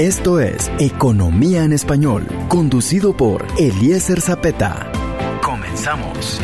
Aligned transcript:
Esto 0.00 0.40
es 0.40 0.72
Economía 0.78 1.62
en 1.62 1.74
Español, 1.74 2.26
conducido 2.48 3.14
por 3.14 3.44
Eliezer 3.58 4.22
Zapeta. 4.22 4.90
Comenzamos. 5.42 6.40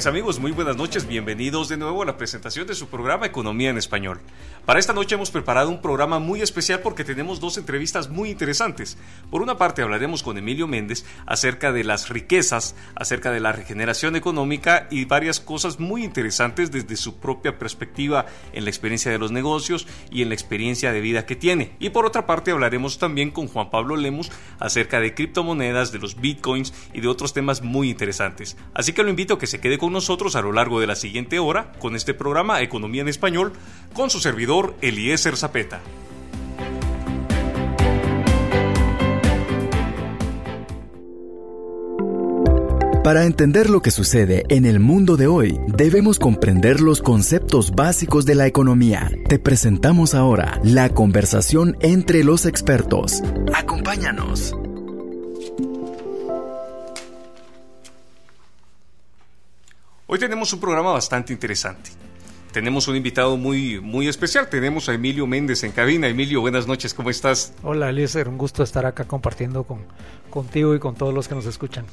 Mis 0.00 0.06
amigos, 0.06 0.40
muy 0.40 0.52
buenas 0.52 0.78
noches, 0.78 1.06
bienvenidos 1.06 1.68
de 1.68 1.76
nuevo 1.76 2.02
a 2.02 2.06
la 2.06 2.16
presentación 2.16 2.66
de 2.66 2.74
su 2.74 2.88
programa 2.88 3.26
Economía 3.26 3.68
en 3.68 3.76
Español. 3.76 4.18
Para 4.64 4.80
esta 4.80 4.94
noche 4.94 5.14
hemos 5.14 5.30
preparado 5.30 5.68
un 5.68 5.82
programa 5.82 6.18
muy 6.18 6.40
especial 6.40 6.80
porque 6.80 7.04
tenemos 7.04 7.38
dos 7.38 7.58
entrevistas 7.58 8.08
muy 8.08 8.30
interesantes. 8.30 8.96
Por 9.30 9.42
una 9.42 9.58
parte 9.58 9.82
hablaremos 9.82 10.22
con 10.22 10.38
Emilio 10.38 10.66
Méndez 10.66 11.04
acerca 11.26 11.70
de 11.70 11.84
las 11.84 12.08
riquezas, 12.08 12.76
acerca 12.94 13.30
de 13.30 13.40
la 13.40 13.52
regeneración 13.52 14.16
económica 14.16 14.86
y 14.90 15.04
varias 15.04 15.38
cosas 15.38 15.80
muy 15.80 16.02
interesantes 16.02 16.70
desde 16.70 16.96
su 16.96 17.18
propia 17.18 17.58
perspectiva 17.58 18.24
en 18.54 18.64
la 18.64 18.70
experiencia 18.70 19.12
de 19.12 19.18
los 19.18 19.32
negocios 19.32 19.86
y 20.10 20.22
en 20.22 20.28
la 20.28 20.34
experiencia 20.34 20.92
de 20.92 21.00
vida 21.02 21.26
que 21.26 21.36
tiene. 21.36 21.76
Y 21.78 21.90
por 21.90 22.06
otra 22.06 22.24
parte 22.26 22.52
hablaremos 22.52 22.98
también 22.98 23.32
con 23.32 23.48
Juan 23.48 23.68
Pablo 23.68 23.96
Lemus 23.96 24.30
acerca 24.60 24.98
de 24.98 25.14
criptomonedas, 25.14 25.92
de 25.92 25.98
los 25.98 26.18
bitcoins 26.18 26.72
y 26.94 27.02
de 27.02 27.08
otros 27.08 27.34
temas 27.34 27.60
muy 27.60 27.90
interesantes. 27.90 28.56
Así 28.72 28.94
que 28.94 29.02
lo 29.02 29.10
invito 29.10 29.34
a 29.34 29.38
que 29.38 29.46
se 29.46 29.60
quede 29.60 29.76
con 29.76 29.89
nosotros 29.90 30.36
a 30.36 30.42
lo 30.42 30.52
largo 30.52 30.80
de 30.80 30.86
la 30.86 30.96
siguiente 30.96 31.38
hora 31.38 31.72
con 31.78 31.96
este 31.96 32.14
programa 32.14 32.62
Economía 32.62 33.02
en 33.02 33.08
Español 33.08 33.52
con 33.92 34.10
su 34.10 34.20
servidor 34.20 34.74
Eliezer 34.80 35.36
Zapeta. 35.36 35.80
Para 43.02 43.24
entender 43.24 43.70
lo 43.70 43.80
que 43.80 43.90
sucede 43.90 44.44
en 44.50 44.66
el 44.66 44.78
mundo 44.78 45.16
de 45.16 45.26
hoy, 45.26 45.58
debemos 45.66 46.18
comprender 46.18 46.80
los 46.80 47.00
conceptos 47.00 47.72
básicos 47.72 48.26
de 48.26 48.34
la 48.34 48.46
economía. 48.46 49.10
Te 49.26 49.38
presentamos 49.38 50.14
ahora 50.14 50.60
la 50.62 50.90
conversación 50.90 51.78
entre 51.80 52.24
los 52.24 52.44
expertos. 52.44 53.22
Acompáñanos. 53.54 54.54
Hoy 60.12 60.18
tenemos 60.18 60.52
un 60.52 60.58
programa 60.58 60.90
bastante 60.90 61.32
interesante. 61.32 61.92
Tenemos 62.50 62.88
un 62.88 62.96
invitado 62.96 63.36
muy, 63.36 63.78
muy 63.78 64.08
especial. 64.08 64.48
Tenemos 64.48 64.88
a 64.88 64.94
Emilio 64.94 65.24
Méndez 65.24 65.62
en 65.62 65.70
cabina. 65.70 66.08
Emilio, 66.08 66.40
buenas 66.40 66.66
noches, 66.66 66.94
¿cómo 66.94 67.10
estás? 67.10 67.54
Hola, 67.62 67.90
Eliezer, 67.90 68.28
un 68.28 68.36
gusto 68.36 68.64
estar 68.64 68.86
acá 68.86 69.04
compartiendo 69.04 69.62
con, 69.62 69.84
contigo 70.28 70.74
y 70.74 70.80
con 70.80 70.96
todos 70.96 71.14
los 71.14 71.28
que 71.28 71.36
nos 71.36 71.46
escuchan. 71.46 71.84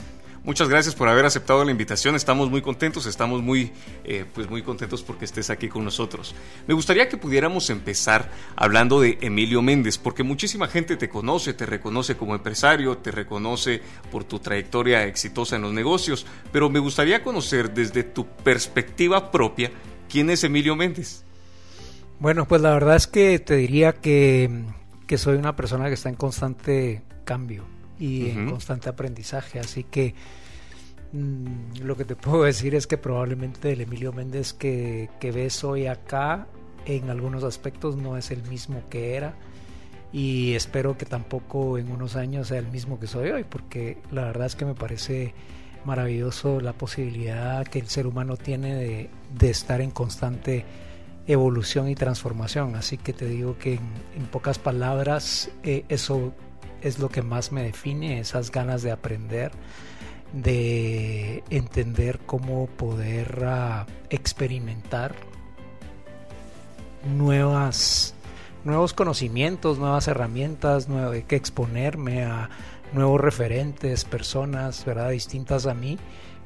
Muchas 0.47 0.69
gracias 0.69 0.95
por 0.95 1.09
haber 1.09 1.25
aceptado 1.25 1.65
la 1.65 1.71
invitación. 1.71 2.15
Estamos 2.15 2.49
muy 2.49 2.61
contentos, 2.61 3.05
estamos 3.05 3.43
muy, 3.43 3.73
eh, 4.05 4.23
pues 4.33 4.49
muy 4.49 4.61
contentos 4.61 5.03
porque 5.03 5.25
estés 5.25 5.49
aquí 5.49 5.67
con 5.67 5.83
nosotros. 5.83 6.35
Me 6.67 6.73
gustaría 6.73 7.09
que 7.09 7.17
pudiéramos 7.17 7.69
empezar 7.69 8.31
hablando 8.55 9.01
de 9.01 9.17
Emilio 9.19 9.61
Méndez, 9.61 9.97
porque 9.97 10.23
muchísima 10.23 10.69
gente 10.69 10.95
te 10.95 11.09
conoce, 11.09 11.53
te 11.53 11.65
reconoce 11.65 12.15
como 12.15 12.33
empresario, 12.33 12.97
te 12.97 13.11
reconoce 13.11 13.81
por 14.09 14.23
tu 14.23 14.39
trayectoria 14.39 15.03
exitosa 15.03 15.57
en 15.57 15.63
los 15.63 15.73
negocios, 15.73 16.25
pero 16.53 16.69
me 16.69 16.79
gustaría 16.79 17.23
conocer 17.23 17.73
desde 17.73 18.03
tu 18.03 18.25
perspectiva 18.25 19.31
propia 19.31 19.69
quién 20.07 20.29
es 20.29 20.45
Emilio 20.45 20.77
Méndez. 20.77 21.25
Bueno, 22.19 22.47
pues 22.47 22.61
la 22.61 22.71
verdad 22.71 22.95
es 22.95 23.07
que 23.07 23.37
te 23.39 23.57
diría 23.57 23.91
que, 23.91 24.63
que 25.07 25.17
soy 25.17 25.35
una 25.35 25.57
persona 25.57 25.89
que 25.89 25.95
está 25.95 26.07
en 26.07 26.15
constante 26.15 27.01
cambio 27.25 27.65
y 27.99 28.29
en 28.29 28.49
constante 28.49 28.89
aprendizaje. 28.89 29.59
Así 29.59 29.83
que 29.83 30.13
mm, 31.13 31.81
lo 31.83 31.95
que 31.95 32.05
te 32.05 32.15
puedo 32.15 32.43
decir 32.43 32.75
es 32.75 32.87
que 32.87 32.97
probablemente 32.97 33.71
el 33.71 33.81
Emilio 33.81 34.13
Méndez 34.13 34.53
que, 34.53 35.09
que 35.19 35.31
ves 35.31 35.63
hoy 35.63 35.87
acá 35.87 36.47
en 36.85 37.09
algunos 37.09 37.43
aspectos 37.43 37.97
no 37.97 38.17
es 38.17 38.31
el 38.31 38.43
mismo 38.43 38.83
que 38.89 39.15
era. 39.15 39.35
Y 40.13 40.53
espero 40.53 40.97
que 40.97 41.05
tampoco 41.05 41.77
en 41.77 41.91
unos 41.91 42.15
años 42.15 42.47
sea 42.47 42.59
el 42.59 42.67
mismo 42.67 42.99
que 42.99 43.07
soy 43.07 43.29
hoy 43.29 43.43
porque 43.43 43.97
la 44.11 44.23
verdad 44.23 44.47
es 44.47 44.55
que 44.55 44.65
me 44.65 44.73
parece 44.73 45.33
maravilloso 45.83 46.61
la 46.61 46.73
posibilidad 46.73 47.65
que 47.67 47.79
el 47.79 47.87
ser 47.87 48.07
humano 48.07 48.37
tiene 48.37 48.75
de, 48.75 49.09
de 49.37 49.49
estar 49.49 49.81
en 49.81 49.91
constante 49.91 50.65
evolución 51.27 51.89
y 51.89 51.95
transformación. 51.95 52.75
Así 52.75 52.97
que 52.97 53.13
te 53.13 53.25
digo 53.25 53.57
que 53.57 53.73
en, 53.73 54.25
pocas 54.31 54.57
palabras 54.57 55.51
eh, 55.63 55.85
eso 55.89 56.33
es 56.81 56.99
lo 56.99 57.09
que 57.09 57.21
más 57.21 57.51
me 57.51 57.63
define, 57.63 58.19
esas 58.19 58.51
ganas 58.51 58.81
de 58.81 58.91
aprender, 58.91 59.51
de 60.33 61.43
entender 61.49 62.19
cómo 62.25 62.67
poder 62.67 63.43
ah, 63.45 63.85
experimentar 64.09 65.15
nuevas, 67.05 68.13
nuevos 68.63 68.93
conocimientos, 68.93 69.79
nuevas 69.79 70.07
herramientas, 70.07 70.87
que 71.27 71.35
exponerme 71.35 72.23
a 72.23 72.49
nuevos 72.93 73.19
referentes, 73.21 74.05
personas, 74.05 74.85
¿verdad? 74.85 75.11
distintas 75.11 75.65
a 75.65 75.73
mí 75.73 75.97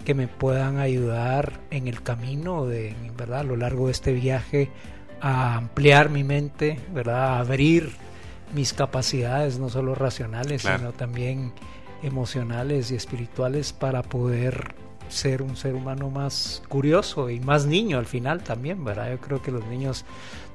que 0.05 0.15
me 0.15 0.27
puedan 0.27 0.79
ayudar 0.79 1.59
en 1.69 1.87
el 1.87 2.01
camino 2.01 2.65
de, 2.65 2.95
¿verdad? 3.15 3.41
a 3.41 3.43
lo 3.43 3.55
largo 3.55 3.85
de 3.85 3.91
este 3.91 4.13
viaje 4.13 4.71
a 5.19 5.55
ampliar 5.55 6.09
mi 6.09 6.23
mente, 6.23 6.79
¿verdad? 6.91 7.35
a 7.35 7.39
abrir 7.39 7.91
mis 8.53 8.73
capacidades, 8.73 9.59
no 9.59 9.69
solo 9.69 9.95
racionales, 9.95 10.63
sino 10.63 10.91
también 10.93 11.53
emocionales 12.03 12.91
y 12.91 12.95
espirituales 12.95 13.73
para 13.73 14.01
poder 14.03 14.75
ser 15.09 15.41
un 15.41 15.57
ser 15.57 15.75
humano 15.75 16.09
más 16.09 16.63
curioso 16.69 17.29
y 17.29 17.39
más 17.39 17.65
niño 17.65 17.97
al 17.97 18.05
final 18.05 18.43
también, 18.43 18.83
¿verdad? 18.83 19.11
Yo 19.11 19.19
creo 19.19 19.41
que 19.41 19.51
los 19.51 19.65
niños 19.67 20.05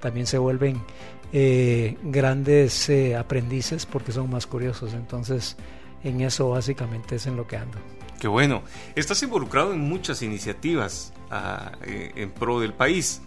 también 0.00 0.26
se 0.26 0.38
vuelven 0.38 0.80
eh, 1.32 1.96
grandes 2.02 2.88
eh, 2.88 3.16
aprendices 3.16 3.86
porque 3.86 4.12
son 4.12 4.30
más 4.30 4.46
curiosos, 4.46 4.94
entonces 4.94 5.56
en 6.02 6.20
eso 6.20 6.50
básicamente 6.50 7.16
es 7.16 7.26
en 7.26 7.36
lo 7.36 7.46
que 7.46 7.56
ando. 7.56 7.78
Qué 8.20 8.28
bueno, 8.28 8.62
estás 8.94 9.22
involucrado 9.22 9.74
en 9.74 9.80
muchas 9.80 10.22
iniciativas 10.22 11.12
ah, 11.30 11.72
eh, 11.84 12.12
en 12.16 12.30
pro 12.30 12.60
del 12.60 12.72
país. 12.72 13.20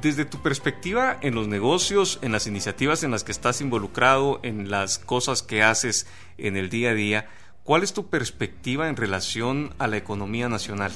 Desde 0.00 0.24
tu 0.24 0.38
perspectiva 0.38 1.18
en 1.22 1.34
los 1.34 1.48
negocios, 1.48 2.20
en 2.22 2.30
las 2.30 2.46
iniciativas 2.46 3.02
en 3.02 3.10
las 3.10 3.24
que 3.24 3.32
estás 3.32 3.60
involucrado, 3.60 4.38
en 4.44 4.70
las 4.70 4.98
cosas 5.00 5.42
que 5.42 5.64
haces 5.64 6.06
en 6.38 6.56
el 6.56 6.70
día 6.70 6.90
a 6.90 6.94
día, 6.94 7.26
¿cuál 7.64 7.82
es 7.82 7.92
tu 7.92 8.08
perspectiva 8.08 8.88
en 8.88 8.96
relación 8.96 9.74
a 9.78 9.88
la 9.88 9.96
economía 9.96 10.48
nacional? 10.48 10.92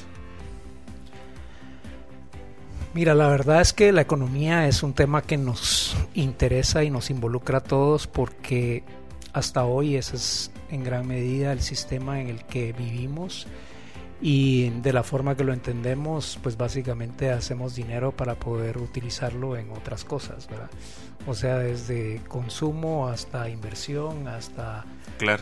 Mira, 2.94 3.14
la 3.14 3.28
verdad 3.28 3.60
es 3.60 3.72
que 3.72 3.90
la 3.90 4.02
economía 4.02 4.68
es 4.68 4.84
un 4.84 4.94
tema 4.94 5.20
que 5.20 5.36
nos 5.36 5.96
interesa 6.14 6.84
y 6.84 6.90
nos 6.90 7.10
involucra 7.10 7.58
a 7.58 7.62
todos 7.62 8.06
porque 8.06 8.84
hasta 9.32 9.64
hoy 9.64 9.96
ese 9.96 10.16
es 10.16 10.50
en 10.70 10.84
gran 10.84 11.06
medida 11.08 11.52
el 11.52 11.60
sistema 11.60 12.20
en 12.20 12.28
el 12.28 12.44
que 12.44 12.72
vivimos 12.72 13.48
y 14.20 14.70
de 14.70 14.92
la 14.92 15.02
forma 15.02 15.36
que 15.36 15.44
lo 15.44 15.52
entendemos, 15.52 16.38
pues 16.42 16.56
básicamente 16.56 17.30
hacemos 17.30 17.74
dinero 17.74 18.12
para 18.12 18.34
poder 18.34 18.78
utilizarlo 18.78 19.56
en 19.56 19.70
otras 19.70 20.04
cosas, 20.04 20.48
¿verdad? 20.48 20.70
O 21.26 21.34
sea, 21.34 21.58
desde 21.58 22.22
consumo 22.28 23.08
hasta 23.08 23.48
inversión, 23.50 24.28
hasta 24.28 24.84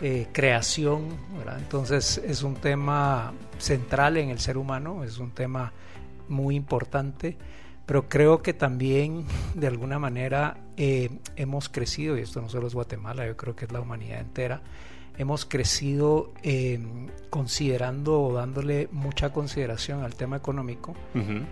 eh, 0.02 0.28
creación, 0.32 1.08
¿verdad? 1.38 1.58
Entonces 1.58 2.20
es 2.24 2.42
un 2.42 2.54
tema 2.54 3.32
central 3.58 4.16
en 4.16 4.30
el 4.30 4.40
ser 4.40 4.56
humano, 4.56 5.04
es 5.04 5.18
un 5.18 5.30
tema 5.30 5.72
muy 6.28 6.56
importante, 6.56 7.36
pero 7.86 8.08
creo 8.08 8.42
que 8.42 8.54
también 8.54 9.24
de 9.54 9.66
alguna 9.66 9.98
manera 9.98 10.56
eh, 10.76 11.10
hemos 11.36 11.68
crecido, 11.68 12.18
y 12.18 12.22
esto 12.22 12.40
no 12.40 12.48
solo 12.48 12.66
es 12.66 12.74
Guatemala, 12.74 13.26
yo 13.26 13.36
creo 13.36 13.54
que 13.54 13.66
es 13.66 13.72
la 13.72 13.80
humanidad 13.80 14.20
entera, 14.20 14.62
hemos 15.16 15.44
crecido 15.44 16.32
eh, 16.42 16.80
considerando 17.30 18.20
o 18.20 18.34
dándole 18.34 18.88
mucha 18.92 19.32
consideración 19.32 20.02
al 20.02 20.14
tema 20.14 20.36
económico. 20.36 20.94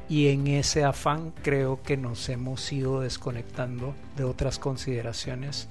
Y 0.08 0.28
en 0.28 0.46
ese 0.46 0.84
afán 0.84 1.32
creo 1.42 1.82
que 1.82 1.96
nos 1.96 2.28
hemos 2.28 2.72
ido 2.72 3.00
desconectando 3.00 3.94
de 4.16 4.24
otras 4.24 4.58
consideraciones 4.58 5.68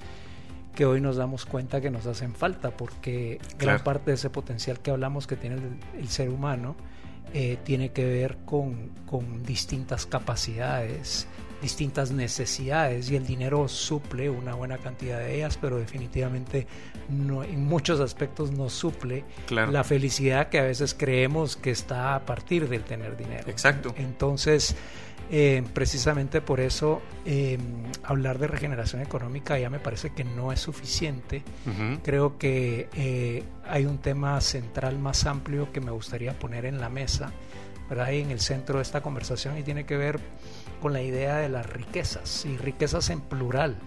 que 0.75 0.85
hoy 0.85 1.01
nos 1.01 1.17
damos 1.17 1.45
cuenta 1.45 1.81
que 1.81 1.91
nos 1.91 2.05
hacen 2.05 2.33
falta 2.33 2.71
porque 2.71 3.39
gran 3.59 3.83
parte 3.83 4.11
de 4.11 4.15
ese 4.15 4.29
potencial 4.29 4.79
que 4.79 4.91
hablamos 4.91 5.27
que 5.27 5.35
tiene 5.35 5.57
el, 5.97 6.07
ser 6.07 6.29
humano 6.29 6.77
eh, 7.33 7.57
tiene 7.63 7.91
que 7.91 8.05
ver 8.05 8.37
con, 8.45 8.91
con 9.05 9.43
distintas 9.43 10.05
capacidades 10.05 11.27
distintas 11.61 12.11
necesidades 12.11 13.11
y 13.11 13.15
el 13.15 13.25
dinero 13.25 13.67
suple 13.67 14.29
una 14.29 14.55
buena 14.55 14.79
cantidad 14.79 15.19
de 15.19 15.35
ellas, 15.35 15.57
pero 15.61 15.77
definitivamente 15.77 16.67
no, 17.09 17.43
en 17.43 17.65
muchos 17.65 17.99
aspectos 17.99 18.51
no 18.51 18.69
suple 18.69 19.23
la 19.49 19.83
felicidad 19.83 20.49
que 20.49 20.59
a 20.59 20.63
veces 20.63 20.93
creemos 20.93 21.55
que 21.55 21.71
está 21.71 22.15
a 22.15 22.25
partir 22.25 22.69
del 22.69 22.83
tener 22.83 23.17
dinero. 23.17 23.49
Exacto. 23.49 23.93
Entonces, 23.97 24.75
eh, 25.33 25.63
precisamente 25.73 26.41
por 26.41 26.59
eso 26.59 27.01
eh, 27.25 27.57
hablar 28.03 28.37
de 28.37 28.47
regeneración 28.47 29.01
económica 29.01 29.57
ya 29.57 29.69
me 29.69 29.79
parece 29.79 30.09
que 30.09 30.25
no 30.25 30.51
es 30.51 30.59
suficiente. 30.59 31.41
Creo 32.03 32.37
que 32.37 32.89
eh, 32.95 33.43
hay 33.65 33.85
un 33.85 33.99
tema 33.99 34.41
central 34.41 34.99
más 34.99 35.25
amplio 35.25 35.71
que 35.71 35.79
me 35.79 35.91
gustaría 35.91 36.37
poner 36.37 36.65
en 36.65 36.81
la 36.81 36.89
mesa, 36.89 37.31
¿verdad? 37.89 38.11
en 38.11 38.31
el 38.31 38.41
centro 38.41 38.79
de 38.79 38.81
esta 38.81 39.01
conversación 39.01 39.57
y 39.57 39.63
tiene 39.63 39.85
que 39.85 39.95
ver 39.95 40.19
con 40.81 40.91
la 40.91 41.01
idea 41.01 41.37
de 41.37 41.47
las 41.47 41.65
riquezas 41.65 42.45
y 42.45 42.57
riquezas 42.57 43.09
en 43.09 43.21
plural. 43.21 43.77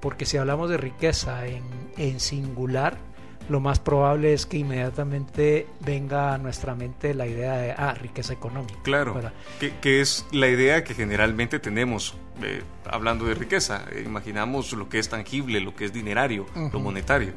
Porque 0.00 0.24
si 0.26 0.36
hablamos 0.36 0.70
de 0.70 0.76
riqueza 0.76 1.46
en, 1.46 1.62
en 1.96 2.20
singular, 2.20 2.96
lo 3.50 3.60
más 3.60 3.80
probable 3.80 4.32
es 4.32 4.46
que 4.46 4.58
inmediatamente 4.58 5.66
venga 5.80 6.34
a 6.34 6.38
nuestra 6.38 6.74
mente 6.74 7.14
la 7.14 7.26
idea 7.26 7.56
de, 7.56 7.72
ah, 7.72 7.94
riqueza 7.94 8.32
económica. 8.32 8.78
Claro, 8.82 9.20
que, 9.80 10.00
es 10.00 10.24
la 10.30 10.48
idea 10.48 10.84
que 10.84 10.94
generalmente 10.94 11.58
tenemos 11.58 12.14
eh, 12.42 12.62
hablando 12.88 13.24
de 13.24 13.34
riqueza. 13.34 13.84
imaginamos 14.04 14.72
lo 14.72 14.88
que 14.88 15.00
es 15.00 15.08
tangible, 15.08 15.60
lo 15.60 15.74
que 15.74 15.84
es 15.84 15.92
dinerario, 15.92 16.46
lo 16.72 16.80
monetario. 16.80 17.34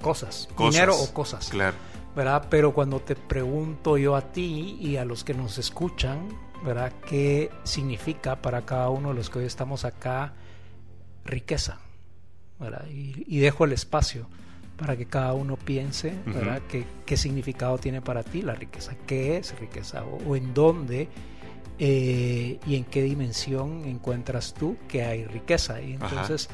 cosas, 0.00 0.48
dinero 0.56 0.94
o 0.96 1.12
cosas. 1.12 1.48
Claro. 1.48 1.76
¿verdad? 2.14 2.46
Pero 2.50 2.72
cuando 2.72 3.00
te 3.00 3.14
pregunto 3.14 3.96
yo 3.96 4.16
a 4.16 4.32
ti 4.32 4.76
y 4.80 4.96
a 4.96 5.04
los 5.04 5.24
que 5.24 5.34
nos 5.34 5.58
escuchan, 5.58 6.28
¿verdad? 6.64 6.92
¿Qué 7.08 7.50
significa 7.64 8.36
para 8.42 8.62
cada 8.62 8.90
uno 8.90 9.10
de 9.10 9.14
los 9.14 9.30
que 9.30 9.40
hoy 9.40 9.44
estamos 9.44 9.84
acá 9.84 10.34
riqueza? 11.24 11.78
Y 12.88 13.38
dejo 13.38 13.64
el 13.64 13.72
espacio 13.72 14.26
para 14.78 14.96
que 14.96 15.06
cada 15.06 15.34
uno 15.34 15.56
piense, 15.56 16.14
¿verdad? 16.24 16.62
¿Qué, 17.04 17.16
significado 17.16 17.78
tiene 17.78 18.00
para 18.00 18.22
ti 18.22 18.42
la 18.42 18.54
riqueza? 18.54 18.94
¿Qué 19.06 19.36
es 19.36 19.58
riqueza? 19.58 20.04
¿O, 20.04 20.36
en 20.36 20.54
dónde 20.54 21.08
eh, 21.80 22.60
y 22.64 22.76
en 22.76 22.84
qué 22.84 23.02
dimensión 23.02 23.84
encuentras 23.84 24.54
tú 24.54 24.76
que 24.86 25.02
hay 25.02 25.24
riqueza? 25.24 25.82
Y 25.82 25.94
entonces, 25.94 26.48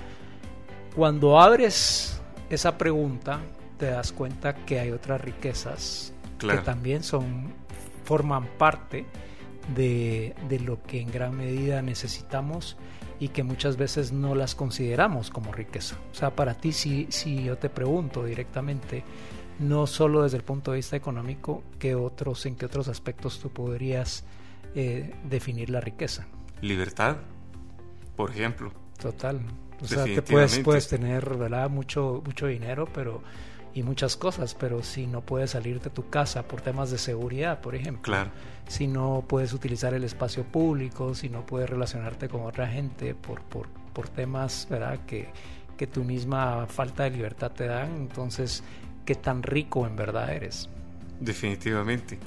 cuando 0.97 1.39
abres 1.39 2.23
esa 2.49 2.79
pregunta, 2.79 3.41
te 3.79 3.87
das 3.87 4.11
cuenta 4.11 4.55
que 4.55 4.81
hay 4.81 4.91
otras 4.91 5.21
riquezas 5.21 6.15
que 6.39 6.57
también 6.59 7.03
son, 7.03 7.53
forman 8.05 8.47
parte 8.57 9.05
de, 9.75 10.35
de 10.49 10.61
lo 10.61 10.83
que 10.83 11.03
en 11.03 11.13
gran 11.13 11.37
medida 11.37 11.83
necesitamos 11.83 12.79
y 13.25 13.29
que 13.29 13.43
muchas 13.43 13.79
veces 13.79 14.13
no 14.13 14.35
las 14.35 14.55
consideramos 14.55 15.31
como 15.31 15.51
riqueza. 15.51 15.97
O 16.13 16.15
sea, 16.15 16.37
para 16.37 16.53
ti 16.53 16.73
si, 16.73 17.07
si 17.09 17.43
yo 17.43 17.57
te 17.57 17.71
pregunto 17.71 18.23
directamente, 18.23 19.03
no 19.61 19.87
solo 19.87 20.25
desde 20.25 20.37
el 20.37 20.43
punto 20.43 20.73
de 20.73 20.77
vista 20.77 20.95
económico, 20.95 21.63
¿qué 21.79 21.95
otros, 21.95 22.45
¿en 22.45 22.55
qué 22.55 22.67
otros 22.67 22.87
aspectos 22.89 23.41
tú 23.41 23.49
podrías 23.49 24.25
eh, 24.75 25.15
definir 25.25 25.71
la 25.71 25.81
riqueza? 25.81 26.27
Libertad, 26.61 27.17
por 28.15 28.31
ejemplo. 28.31 28.75
Total. 29.01 29.41
O 29.81 29.87
sea, 29.87 30.05
te 30.05 30.21
puedes, 30.21 30.59
puedes 30.59 30.87
tener 30.89 31.39
¿verdad? 31.39 31.71
Mucho, 31.71 32.23
mucho 32.27 32.47
dinero, 32.47 32.87
pero 32.93 33.23
y 33.75 33.83
muchas 33.83 34.17
cosas, 34.17 34.55
pero 34.55 34.83
si 34.83 35.07
no 35.07 35.21
puedes 35.21 35.51
salir 35.51 35.81
de 35.81 35.91
tu 35.91 36.09
casa 36.09 36.45
por 36.45 36.61
temas 36.61 36.91
de 36.91 36.99
seguridad, 36.99 37.61
por 37.61 37.75
ejemplo, 37.75 38.03
claro. 38.03 38.31
si 38.69 38.87
no 38.87 39.25
puedes 39.27 39.53
utilizar 39.53 39.95
el 39.95 40.05
espacio 40.05 40.45
público, 40.45 41.15
si 41.15 41.29
no 41.29 41.45
puedes 41.45 41.69
relacionarte 41.69 42.29
con 42.29 42.43
otra 42.43 42.69
gente 42.69 43.15
por, 43.15 43.43
por, 43.43 43.69
por 43.93 44.09
temas 44.09 44.69
¿verdad? 44.71 45.01
Que, 45.07 45.29
que 45.77 45.89
tu 45.89 46.05
misma 46.05 46.67
falta 46.69 47.03
de 47.03 47.11
libertad 47.11 47.51
te 47.51 47.67
dan, 47.67 47.97
entonces, 47.97 48.63
¿qué 49.05 49.17
tan 49.17 49.43
rico 49.43 49.87
en 49.87 49.97
verdad 49.97 50.33
eres? 50.33 50.69
Definitivamente. 51.19 52.19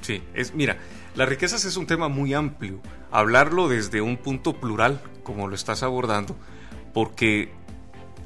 Sí, 0.00 0.22
es, 0.34 0.54
mira, 0.54 0.78
las 1.14 1.28
riquezas 1.28 1.64
es 1.64 1.76
un 1.76 1.86
tema 1.86 2.08
muy 2.08 2.34
amplio. 2.34 2.80
Hablarlo 3.10 3.68
desde 3.68 4.00
un 4.00 4.16
punto 4.16 4.54
plural, 4.54 5.00
como 5.22 5.46
lo 5.48 5.54
estás 5.54 5.82
abordando, 5.82 6.36
porque 6.92 7.50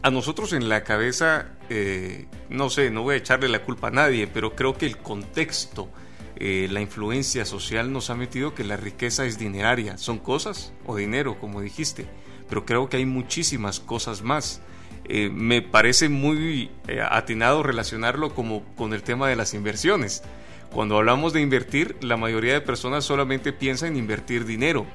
a 0.03 0.11
nosotros 0.11 0.53
en 0.53 0.69
la 0.69 0.85
cabeza, 0.85 1.47
eh, 1.75 2.27
no 2.51 2.69
sé, 2.69 2.91
no 2.91 3.03
voy 3.03 3.15
a 3.15 3.19
echarle 3.19 3.49
la 3.49 3.63
culpa 3.63 3.89
a 3.89 3.91
nadie, 3.91 4.27
pero 4.27 4.55
creo 4.55 4.77
que 4.77 4.85
el 4.85 4.99
contexto, 4.99 5.89
eh, 6.37 6.69
la 6.71 6.83
influencia 6.83 7.47
social 7.47 7.91
nos 7.91 8.11
ha 8.11 8.15
metido 8.15 8.55
que 8.55 8.63
la 8.63 8.77
riqueza 8.77 9.25
es 9.25 9.39
dineraria. 9.39 9.97
Son 9.97 10.19
cosas 10.19 10.75
o 10.85 10.97
dinero, 10.97 11.39
como 11.39 11.63
dijiste, 11.63 12.05
pero 12.47 12.67
creo 12.67 12.91
que 12.91 12.99
hay 12.99 13.07
muchísimas 13.07 13.81
cosas 13.81 14.21
más. 14.21 14.61
Eh, 15.07 15.31
me 15.31 15.63
parece 15.63 16.11
muy 16.11 16.71
atinado 17.11 17.63
relacionarlo 17.63 18.35
como 18.35 18.67
con 18.77 18.93
el 18.93 19.03
tema 19.03 19.27
de 19.29 19.37
las 19.37 19.55
inversiones. 19.55 20.23
Cuando 20.71 20.99
hablamos 20.99 21.33
de 21.33 21.41
invertir, 21.41 21.97
la 22.03 22.19
mayoría 22.19 22.53
de 22.53 22.61
personas 22.61 23.07
solamente 23.07 23.55
piensa 23.55 23.87
en 23.87 23.97
invertir 23.97 24.45
dinero 24.45 24.87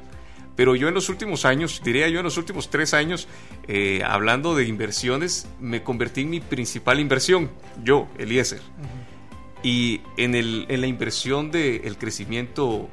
pero 0.57 0.75
yo 0.75 0.87
en 0.87 0.95
los 0.95 1.07
últimos 1.07 1.45
años, 1.45 1.81
diría 1.85 2.09
yo 2.09 2.19
en 2.19 2.25
los 2.25 2.35
últimos 2.35 2.71
tres 2.71 2.95
años, 2.95 3.27
eh, 3.67 4.01
hablando 4.03 4.55
de 4.55 4.65
inversiones, 4.65 5.47
me 5.61 5.83
convertí 5.83 6.21
en 6.21 6.31
mi 6.31 6.39
principal 6.39 6.99
inversión, 6.99 7.51
yo, 7.83 8.09
Eliezer. 8.17 8.61
Y 9.61 10.01
en, 10.17 10.33
el, 10.33 10.65
en 10.67 10.81
la 10.81 10.87
inversión 10.87 11.51
del 11.51 11.97
crecimiento 11.99 12.89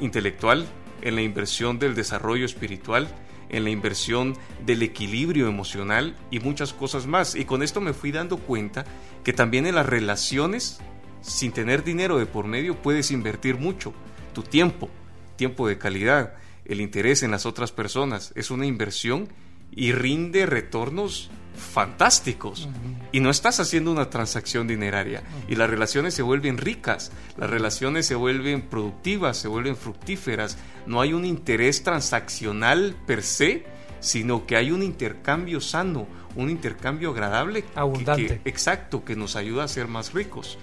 intelectual, 0.00 0.66
en 1.02 1.14
la 1.14 1.20
inversión 1.20 1.78
del 1.78 1.94
desarrollo 1.94 2.46
espiritual, 2.46 3.06
en 3.50 3.64
la 3.64 3.70
inversión 3.70 4.34
del 4.64 4.82
equilibrio 4.82 5.46
emocional 5.46 6.16
y 6.30 6.40
muchas 6.40 6.72
cosas 6.72 7.06
más. 7.06 7.34
Y 7.34 7.44
con 7.44 7.62
esto 7.62 7.82
me 7.82 7.92
fui 7.92 8.12
dando 8.12 8.38
cuenta 8.38 8.86
que 9.22 9.34
también 9.34 9.66
en 9.66 9.74
las 9.74 9.84
relaciones, 9.84 10.80
sin 11.20 11.52
tener 11.52 11.84
dinero 11.84 12.16
de 12.16 12.24
por 12.24 12.46
medio, 12.46 12.80
puedes 12.80 13.10
invertir 13.10 13.58
mucho. 13.58 13.92
Tu 14.32 14.42
tiempo, 14.42 14.88
tiempo 15.36 15.68
de 15.68 15.76
calidad, 15.76 16.34
el 16.64 16.80
interés 16.80 17.22
en 17.22 17.30
las 17.30 17.46
otras 17.46 17.72
personas. 17.72 18.32
Es 18.34 18.50
una 18.50 18.66
inversión 18.66 19.28
y 19.70 19.92
rinde 19.92 20.46
retornos 20.46 21.30
fantásticos. 21.56 22.68
Y 23.12 23.20
no 23.20 23.30
estás 23.30 23.60
haciendo 23.60 23.92
una 23.92 24.10
transacción 24.10 24.66
dineraria. 24.66 25.22
Y 25.48 25.54
las 25.54 25.70
relaciones 25.70 26.14
se 26.14 26.22
vuelven 26.22 26.58
ricas, 26.58 27.12
las 27.36 27.48
relaciones 27.48 28.06
se 28.06 28.14
vuelven 28.14 28.62
productivas, 28.62 29.36
se 29.36 29.48
vuelven 29.48 29.76
fructíferas. 29.76 30.58
No 30.86 31.00
hay 31.00 31.12
un 31.12 31.24
interés 31.24 31.82
transaccional 31.82 32.96
per 33.06 33.22
se, 33.22 33.64
sino 34.00 34.46
que 34.46 34.56
hay 34.56 34.70
un 34.70 34.82
intercambio 34.82 35.60
sano, 35.60 36.06
un 36.34 36.50
intercambio 36.50 37.10
agradable. 37.10 37.64
Abundante. 37.74 38.40
exacto, 38.44 39.04
que 39.04 39.16
nos 39.16 39.36
ayuda 39.36 39.64
a 39.64 39.68
ser 39.68 39.86
más 39.86 40.12
ricos. 40.12 40.58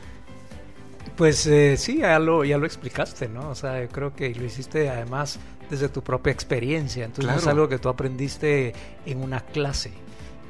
Pues 1.15 1.45
eh, 1.47 1.75
sí, 1.77 1.99
ya 1.99 2.19
lo, 2.19 2.43
ya 2.43 2.57
lo 2.57 2.65
explicaste, 2.65 3.27
¿no? 3.27 3.49
O 3.49 3.55
sea, 3.55 3.81
yo 3.81 3.89
creo 3.89 4.13
que 4.13 4.33
lo 4.33 4.45
hiciste 4.45 4.89
además 4.89 5.39
desde 5.71 5.89
tu 5.89 6.03
propia 6.03 6.31
experiencia. 6.31 7.05
Entonces 7.05 7.33
no 7.33 7.39
es 7.39 7.47
algo 7.47 7.67
que 7.67 7.79
tú 7.79 7.89
aprendiste 7.89 8.73
en 9.05 9.23
una 9.23 9.39
clase 9.39 9.91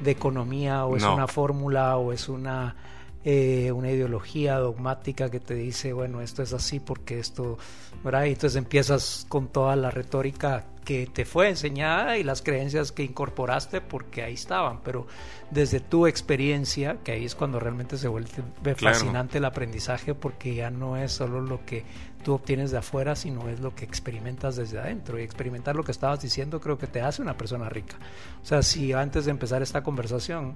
de 0.03 0.11
economía 0.11 0.85
o 0.85 0.97
es 0.97 1.03
una 1.03 1.27
fórmula 1.27 1.95
o 1.97 2.11
es 2.11 2.27
una, 2.27 2.75
eh, 3.23 3.71
una 3.71 3.91
ideología 3.91 4.57
dogmática 4.57 5.29
que 5.29 5.39
te 5.39 5.53
dice, 5.53 5.93
bueno, 5.93 6.21
esto 6.21 6.41
es 6.41 6.53
así 6.53 6.79
porque 6.79 7.19
esto, 7.19 7.59
¿verdad? 8.03 8.25
Y 8.25 8.29
entonces 8.29 8.57
empiezas 8.57 9.25
con 9.29 9.47
toda 9.47 9.75
la 9.75 9.91
retórica 9.91 10.65
que 10.91 11.07
te 11.07 11.23
fue 11.23 11.47
enseñada 11.47 12.17
y 12.17 12.23
las 12.23 12.41
creencias 12.41 12.91
que 12.91 13.01
incorporaste 13.03 13.79
porque 13.79 14.23
ahí 14.23 14.33
estaban, 14.33 14.81
pero 14.83 15.07
desde 15.49 15.79
tu 15.79 16.05
experiencia, 16.05 16.97
que 17.01 17.13
ahí 17.13 17.23
es 17.23 17.33
cuando 17.33 17.61
realmente 17.61 17.97
se 17.97 18.09
vuelve 18.09 18.29
fascinante 18.75 19.37
el 19.37 19.45
aprendizaje 19.45 20.13
porque 20.13 20.53
ya 20.53 20.69
no 20.69 20.97
es 20.97 21.13
solo 21.13 21.39
lo 21.39 21.65
que 21.65 21.85
tú 22.25 22.33
obtienes 22.33 22.71
de 22.71 22.79
afuera, 22.79 23.15
sino 23.15 23.47
es 23.47 23.61
lo 23.61 23.73
que 23.73 23.85
experimentas 23.85 24.57
desde 24.57 24.79
adentro. 24.79 25.17
Y 25.17 25.23
experimentar 25.23 25.77
lo 25.77 25.85
que 25.85 25.93
estabas 25.93 26.21
diciendo 26.21 26.59
creo 26.59 26.77
que 26.77 26.87
te 26.87 26.99
hace 26.99 27.21
una 27.21 27.37
persona 27.37 27.69
rica. 27.69 27.95
O 28.43 28.45
sea, 28.45 28.61
si 28.61 28.91
antes 28.91 29.23
de 29.23 29.31
empezar 29.31 29.61
esta 29.61 29.83
conversación 29.83 30.55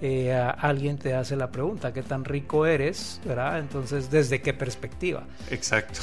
eh, 0.00 0.32
alguien 0.32 0.98
te 0.98 1.14
hace 1.14 1.36
la 1.36 1.50
pregunta, 1.50 1.92
¿qué 1.92 2.02
tan 2.02 2.24
rico 2.24 2.66
eres? 2.66 3.20
¿verdad? 3.24 3.58
Entonces, 3.58 4.10
¿desde 4.10 4.40
qué 4.42 4.52
perspectiva? 4.52 5.24
Exacto, 5.50 6.00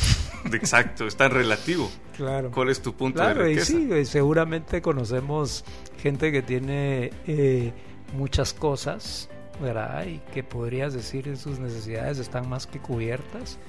exacto, 0.53 1.05
es 1.05 1.15
tan 1.15 1.31
relativo. 1.31 1.89
Claro. 2.15 2.51
¿Cuál 2.51 2.69
es 2.69 2.81
tu 2.81 2.95
punto 2.95 3.21
de 3.21 3.33
riqueza? 3.33 3.70
Sí, 3.71 4.05
seguramente 4.05 4.81
conocemos 4.81 5.63
gente 5.97 6.31
que 6.31 6.41
tiene 6.41 7.11
eh, 7.27 7.71
muchas 8.17 8.53
cosas, 8.53 9.29
¿verdad? 9.61 10.05
Y 10.05 10.19
que 10.33 10.43
podrías 10.43 10.93
decir 10.93 11.37
sus 11.37 11.59
necesidades 11.59 12.19
están 12.19 12.49
más 12.49 12.67
que 12.67 12.79
cubiertas 12.79 13.59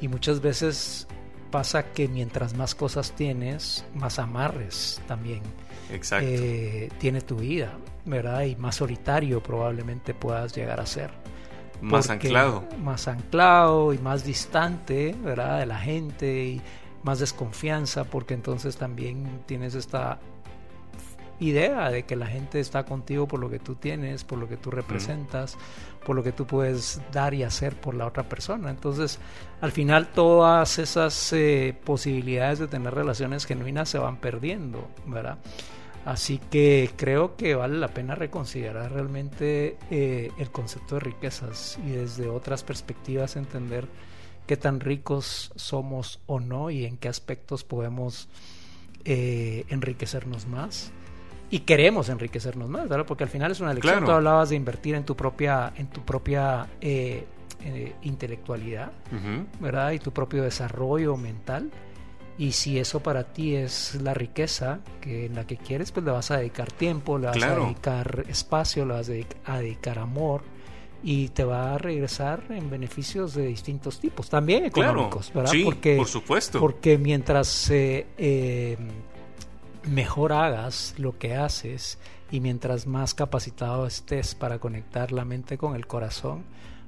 y 0.00 0.08
muchas 0.08 0.40
veces 0.40 1.06
pasa 1.50 1.92
que 1.92 2.08
mientras 2.08 2.54
más 2.54 2.74
cosas 2.74 3.12
tienes, 3.12 3.84
más 3.94 4.18
amarres 4.18 5.00
también 5.06 5.42
eh, 6.20 6.88
tiene 6.98 7.20
tu 7.20 7.36
vida, 7.36 7.72
¿verdad? 8.04 8.42
Y 8.42 8.56
más 8.56 8.76
solitario 8.76 9.42
probablemente 9.42 10.14
puedas 10.14 10.54
llegar 10.54 10.80
a 10.80 10.86
ser. 10.86 11.10
Más 11.80 12.08
anclado. 12.10 12.64
Más 12.82 13.06
anclado 13.06 13.92
y 13.92 13.98
más 13.98 14.24
distante, 14.24 15.14
¿verdad? 15.22 15.60
De 15.60 15.66
la 15.66 15.78
gente 15.78 16.44
y 16.44 16.62
más 17.06 17.20
desconfianza 17.20 18.04
porque 18.04 18.34
entonces 18.34 18.76
también 18.76 19.42
tienes 19.46 19.76
esta 19.76 20.18
idea 21.38 21.88
de 21.90 22.04
que 22.04 22.16
la 22.16 22.26
gente 22.26 22.58
está 22.58 22.84
contigo 22.84 23.28
por 23.28 23.38
lo 23.38 23.48
que 23.48 23.60
tú 23.60 23.76
tienes, 23.76 24.24
por 24.24 24.38
lo 24.38 24.48
que 24.48 24.56
tú 24.56 24.72
representas, 24.72 25.56
por 26.04 26.16
lo 26.16 26.24
que 26.24 26.32
tú 26.32 26.46
puedes 26.46 27.00
dar 27.12 27.32
y 27.32 27.44
hacer 27.44 27.76
por 27.76 27.94
la 27.94 28.06
otra 28.06 28.24
persona. 28.24 28.70
Entonces, 28.70 29.20
al 29.60 29.70
final 29.70 30.08
todas 30.08 30.80
esas 30.80 31.32
eh, 31.32 31.78
posibilidades 31.84 32.58
de 32.58 32.66
tener 32.66 32.92
relaciones 32.92 33.44
genuinas 33.44 33.88
se 33.88 33.98
van 33.98 34.16
perdiendo, 34.16 34.88
¿verdad? 35.06 35.38
Así 36.04 36.38
que 36.38 36.90
creo 36.96 37.36
que 37.36 37.54
vale 37.54 37.78
la 37.78 37.88
pena 37.88 38.16
reconsiderar 38.16 38.92
realmente 38.92 39.76
eh, 39.90 40.32
el 40.38 40.50
concepto 40.50 40.96
de 40.96 41.00
riquezas 41.02 41.78
y 41.86 41.90
desde 41.90 42.28
otras 42.28 42.64
perspectivas 42.64 43.36
entender 43.36 43.86
qué 44.46 44.56
tan 44.56 44.80
ricos 44.80 45.52
somos 45.56 46.20
o 46.26 46.40
no 46.40 46.70
y 46.70 46.84
en 46.84 46.96
qué 46.96 47.08
aspectos 47.08 47.64
podemos 47.64 48.28
eh, 49.04 49.64
enriquecernos 49.68 50.46
más 50.46 50.92
y 51.50 51.60
queremos 51.60 52.08
enriquecernos 52.08 52.68
más, 52.68 52.88
¿verdad? 52.88 53.06
Porque 53.06 53.24
al 53.24 53.30
final 53.30 53.52
es 53.52 53.60
una 53.60 53.70
elección. 53.72 54.04
Tú 54.04 54.10
hablabas 54.10 54.50
de 54.50 54.56
invertir 54.56 54.94
en 54.94 55.04
tu 55.04 55.16
propia, 55.16 55.72
en 55.76 55.86
tu 55.88 56.04
propia 56.04 56.66
eh, 56.80 57.24
eh, 57.64 57.94
intelectualidad, 58.02 58.90
¿verdad? 59.60 59.92
Y 59.92 59.98
tu 59.98 60.12
propio 60.12 60.42
desarrollo 60.42 61.16
mental. 61.16 61.70
Y 62.38 62.52
si 62.52 62.78
eso 62.78 63.00
para 63.00 63.32
ti 63.32 63.54
es 63.54 63.94
la 64.02 64.12
riqueza 64.12 64.80
que 65.00 65.26
en 65.26 65.36
la 65.36 65.46
que 65.46 65.56
quieres, 65.56 65.92
pues 65.92 66.04
le 66.04 66.12
vas 66.12 66.30
a 66.30 66.36
dedicar 66.36 66.70
tiempo, 66.70 67.16
le 67.16 67.28
vas 67.28 67.42
a 67.42 67.54
dedicar 67.54 68.24
espacio, 68.28 68.84
le 68.84 68.94
vas 68.94 69.10
a 69.46 69.58
dedicar 69.58 69.98
amor, 69.98 70.42
y 71.02 71.28
te 71.28 71.44
va 71.44 71.74
a 71.74 71.78
regresar 71.78 72.44
en 72.50 72.70
beneficios 72.70 73.34
de 73.34 73.46
distintos 73.46 74.00
tipos, 74.00 74.28
también 74.28 74.64
económicos, 74.64 75.32
¿verdad? 75.32 75.52
Sí, 75.52 75.62
porque, 75.64 75.96
por 75.96 76.08
supuesto. 76.08 76.60
Porque 76.60 76.98
mientras 76.98 77.70
eh, 77.70 78.76
mejor 79.84 80.32
hagas 80.32 80.94
lo 80.98 81.18
que 81.18 81.34
haces 81.34 81.98
y 82.30 82.40
mientras 82.40 82.86
más 82.86 83.14
capacitado 83.14 83.86
estés 83.86 84.34
para 84.34 84.58
conectar 84.58 85.12
la 85.12 85.24
mente 85.24 85.58
con 85.58 85.76
el 85.76 85.86
corazón, 85.86 86.44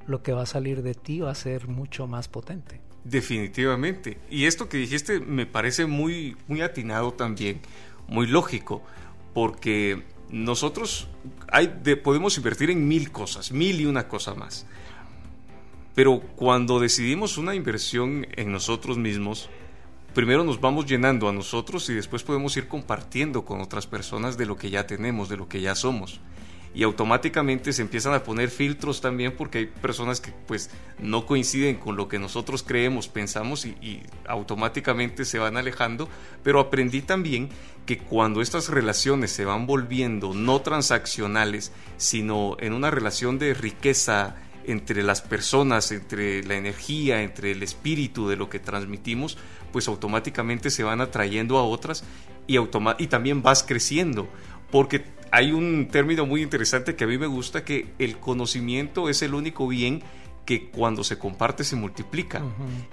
lo 0.06 0.22
que 0.22 0.32
va 0.32 0.42
a 0.42 0.46
salir 0.46 0.82
de 0.82 0.94
ti 0.94 1.20
va 1.20 1.30
a 1.30 1.34
ser 1.34 1.68
mucho 1.68 2.06
más 2.06 2.28
potente. 2.28 2.80
Definitivamente. 3.04 4.18
Y 4.30 4.46
esto 4.46 4.68
que 4.68 4.78
dijiste 4.78 5.20
me 5.20 5.46
parece 5.46 5.86
muy, 5.86 6.36
muy 6.46 6.62
atinado 6.62 7.12
también, 7.12 7.60
muy 8.08 8.26
lógico, 8.26 8.82
porque 9.32 10.02
nosotros 10.30 11.08
podemos 12.02 12.36
invertir 12.36 12.70
en 12.70 12.86
mil 12.86 13.10
cosas, 13.10 13.52
mil 13.52 13.80
y 13.80 13.86
una 13.86 14.08
cosa 14.08 14.34
más. 14.34 14.66
Pero 15.94 16.20
cuando 16.20 16.78
decidimos 16.78 17.38
una 17.38 17.54
inversión 17.54 18.26
en 18.36 18.52
nosotros 18.52 18.98
mismos, 18.98 19.48
primero 20.14 20.44
nos 20.44 20.60
vamos 20.60 20.86
llenando 20.86 21.28
a 21.28 21.32
nosotros 21.32 21.88
y 21.90 21.94
después 21.94 22.22
podemos 22.22 22.56
ir 22.56 22.68
compartiendo 22.68 23.44
con 23.44 23.60
otras 23.60 23.86
personas 23.86 24.36
de 24.36 24.46
lo 24.46 24.56
que 24.56 24.70
ya 24.70 24.86
tenemos, 24.86 25.28
de 25.28 25.36
lo 25.36 25.48
que 25.48 25.60
ya 25.60 25.74
somos 25.74 26.20
y 26.74 26.82
automáticamente 26.82 27.72
se 27.72 27.82
empiezan 27.82 28.14
a 28.14 28.22
poner 28.22 28.50
filtros 28.50 29.00
también 29.00 29.34
porque 29.36 29.58
hay 29.58 29.66
personas 29.66 30.20
que 30.20 30.32
pues 30.46 30.70
no 30.98 31.26
coinciden 31.26 31.76
con 31.76 31.96
lo 31.96 32.08
que 32.08 32.18
nosotros 32.18 32.62
creemos, 32.62 33.08
pensamos 33.08 33.64
y, 33.64 34.02
automáticamente 34.26 35.24
se 35.24 35.38
van 35.38 35.56
alejando, 35.56 36.08
pero 36.42 36.60
aprendí 36.60 37.00
también 37.00 37.48
que 37.86 37.98
cuando 37.98 38.42
estas 38.42 38.68
relaciones 38.68 39.32
se 39.32 39.46
van 39.46 39.66
volviendo 39.66 40.34
no 40.34 40.60
transaccionales, 40.60 41.72
sino 41.96 42.56
en 42.60 42.74
una 42.74 42.90
relación 42.90 43.38
de 43.38 43.54
riqueza 43.54 44.36
entre 44.64 45.02
las 45.02 45.22
personas, 45.22 45.90
entre 45.92 46.44
la 46.44 46.56
energía, 46.56 47.22
entre 47.22 47.52
el 47.52 47.62
espíritu 47.62 48.28
de 48.28 48.36
lo 48.36 48.50
que 48.50 48.58
transmitimos, 48.58 49.38
pues 49.72 49.88
automáticamente 49.88 50.70
se 50.70 50.82
van 50.82 51.00
atrayendo 51.00 51.56
a 51.56 51.64
otras 51.64 52.04
y, 52.46 52.58
y 52.58 53.06
también 53.06 53.42
vas 53.42 53.62
creciendo, 53.62 54.28
porque 54.70 55.04
hay 55.30 55.52
un 55.52 55.88
término 55.90 56.26
muy 56.26 56.42
interesante 56.42 56.96
que 56.96 57.04
a 57.04 57.06
mí 57.06 57.18
me 57.18 57.26
gusta, 57.26 57.64
que 57.64 57.92
el 57.98 58.18
conocimiento 58.18 59.08
es 59.08 59.22
el 59.22 59.34
único 59.34 59.68
bien 59.68 60.02
que 60.44 60.70
cuando 60.70 61.04
se 61.04 61.18
comparte 61.18 61.62
se 61.62 61.76
multiplica. 61.76 62.42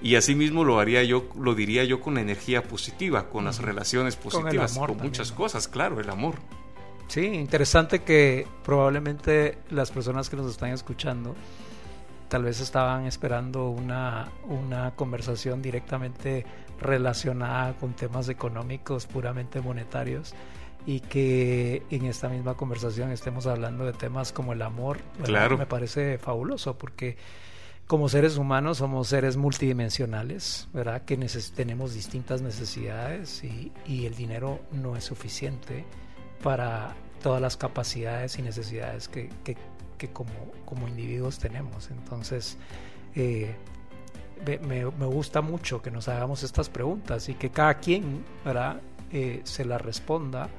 Y 0.01 0.15
así 0.15 0.35
mismo 0.35 0.65
lo 0.65 0.79
haría 0.79 1.03
yo, 1.03 1.29
lo 1.39 1.55
diría 1.55 1.85
yo 1.85 2.01
con 2.01 2.15
la 2.15 2.21
energía 2.21 2.63
positiva, 2.63 3.29
con 3.29 3.45
las 3.45 3.59
relaciones 3.59 4.17
positivas, 4.17 4.77
con, 4.77 4.97
muchas 4.97 5.31
cosas, 5.31 5.69
claro, 5.69 6.01
el 6.01 6.09
amor. 6.09 6.35
Sí, 7.07 7.25
interesante 7.25 8.01
que 8.01 8.45
probablemente 8.63 9.57
las 9.69 9.91
personas 9.91 10.29
que 10.29 10.35
nos 10.35 10.51
están 10.51 10.71
escuchando 10.71 11.35
tal 12.27 12.43
vez 12.43 12.59
estaban 12.59 13.05
esperando 13.05 13.69
una, 13.69 14.31
una 14.49 14.91
conversación 14.95 15.61
directamente 15.61 16.45
relacionada 16.81 17.77
con 17.77 17.93
temas 17.93 18.27
económicos, 18.27 19.05
puramente 19.05 19.61
monetarios 19.61 20.33
y 20.85 20.99
que 20.99 21.83
en 21.89 22.05
esta 22.05 22.29
misma 22.29 22.55
conversación 22.55 23.11
estemos 23.11 23.47
hablando 23.47 23.85
de 23.85 23.93
temas 23.93 24.31
como 24.31 24.53
el 24.53 24.61
amor, 24.61 24.99
claro. 25.23 25.57
me 25.57 25.65
parece 25.65 26.17
fabuloso 26.17 26.77
porque 26.77 27.17
como 27.87 28.09
seres 28.09 28.37
humanos 28.37 28.79
somos 28.79 29.07
seres 29.07 29.37
multidimensionales, 29.37 30.67
¿verdad? 30.73 31.03
Que 31.03 31.17
tenemos 31.55 31.93
distintas 31.93 32.41
necesidades 32.41 33.43
y, 33.43 33.71
y, 33.85 34.05
el 34.05 34.15
dinero 34.15 34.59
no 34.71 34.95
es 34.95 35.03
suficiente 35.03 35.85
para 36.41 36.95
todas 37.21 37.41
las 37.41 37.57
capacidades 37.57 38.39
y 38.39 38.41
necesidades 38.41 39.07
que, 39.07 39.29
que, 39.43 39.55
que 39.97 40.09
como, 40.09 40.31
como 40.65 40.87
individuos 40.87 41.37
tenemos. 41.37 41.91
Entonces, 41.91 42.57
eh, 43.15 43.55
me, 44.45 44.85
me, 44.85 45.05
gusta 45.05 45.41
mucho 45.41 45.81
que 45.81 45.91
nos 45.91 46.07
hagamos 46.07 46.41
estas 46.43 46.69
preguntas 46.69 47.29
y 47.29 47.35
que 47.35 47.51
cada 47.51 47.75
quien, 47.75 48.25
¿verdad? 48.43 48.81
Eh, 49.11 49.41
se 49.43 49.63
las 49.63 49.81
responda 49.81 50.49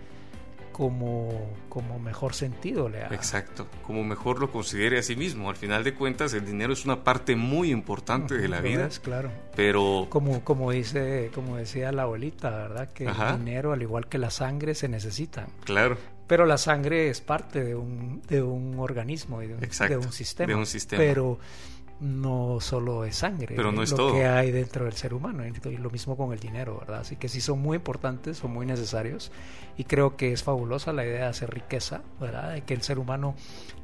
como, 0.77 1.57
como 1.71 1.99
mejor 1.99 2.35
sentido 2.35 2.91
le 2.91 3.03
haga. 3.03 3.17
Exacto, 3.17 3.67
como 3.83 4.05
mejor 4.05 4.41
lo 4.41 4.53
considere 4.53 4.99
a 4.99 5.03
sí 5.03 5.17
mismo. 5.17 5.49
Al 5.49 5.57
final 5.57 5.85
de 5.85 5.95
cuentas, 5.95 6.35
el 6.35 6.45
dinero 6.45 6.75
es 6.75 6.85
una 6.85 7.03
parte 7.03 7.35
muy 7.35 7.71
importante 7.71 8.37
de 8.37 8.47
la 8.47 8.61
vida. 8.61 8.87
Es, 8.87 9.01
claro. 9.01 9.31
Pero 9.55 10.07
como 10.11 10.45
como 10.45 10.73
dice, 10.73 11.31
como 11.35 11.57
decía 11.57 11.93
la 11.93 12.03
abuelita, 12.03 12.51
¿verdad? 12.51 12.93
Que 12.93 13.07
el 13.07 13.39
dinero, 13.39 13.73
al 13.73 13.81
igual 13.81 14.07
que 14.07 14.19
la 14.19 14.29
sangre, 14.29 14.75
se 14.75 14.87
necesitan. 14.87 15.47
Claro. 15.65 15.97
Pero 16.27 16.45
la 16.45 16.59
sangre 16.59 17.09
es 17.09 17.23
parte 17.23 17.65
de 17.65 17.75
un, 17.75 18.21
de 18.29 18.43
un 18.43 18.79
organismo 18.79 19.43
y 19.43 19.47
de 19.47 19.55
un, 19.55 19.61
de 19.61 19.97
un 19.97 20.13
sistema. 20.13 20.47
De 20.47 20.59
un 20.59 20.67
sistema. 20.67 21.01
Pero 21.01 21.39
no 22.01 22.59
solo 22.61 23.05
es 23.05 23.17
sangre, 23.17 23.55
Pero 23.57 23.73
no 23.73 23.83
es 23.83 23.93
lo 23.93 24.13
que 24.13 24.27
hay 24.27 24.51
dentro 24.51 24.85
del 24.85 24.95
ser 24.95 25.15
humano, 25.15 25.45
y 25.47 25.77
lo 25.77 25.91
mismo 25.91 26.17
con 26.17 26.33
el 26.33 26.39
dinero, 26.39 26.79
¿verdad? 26.79 27.01
Así 27.01 27.17
que 27.17 27.29
sí 27.29 27.41
son 27.41 27.61
muy 27.61 27.77
importantes, 27.77 28.39
son 28.39 28.53
muy 28.53 28.67
necesarios, 28.67 29.33
y 29.79 29.85
creo 29.85 30.17
que 30.17 30.33
es 30.33 30.43
fabulosa 30.43 30.93
la 30.93 31.05
idea 31.05 31.21
de 31.21 31.27
hacer 31.27 31.51
riqueza, 31.51 32.03
¿verdad? 32.21 32.53
De 32.53 32.63
que 32.63 32.75
el 32.75 32.83
ser 32.83 32.99
humano 32.99 33.35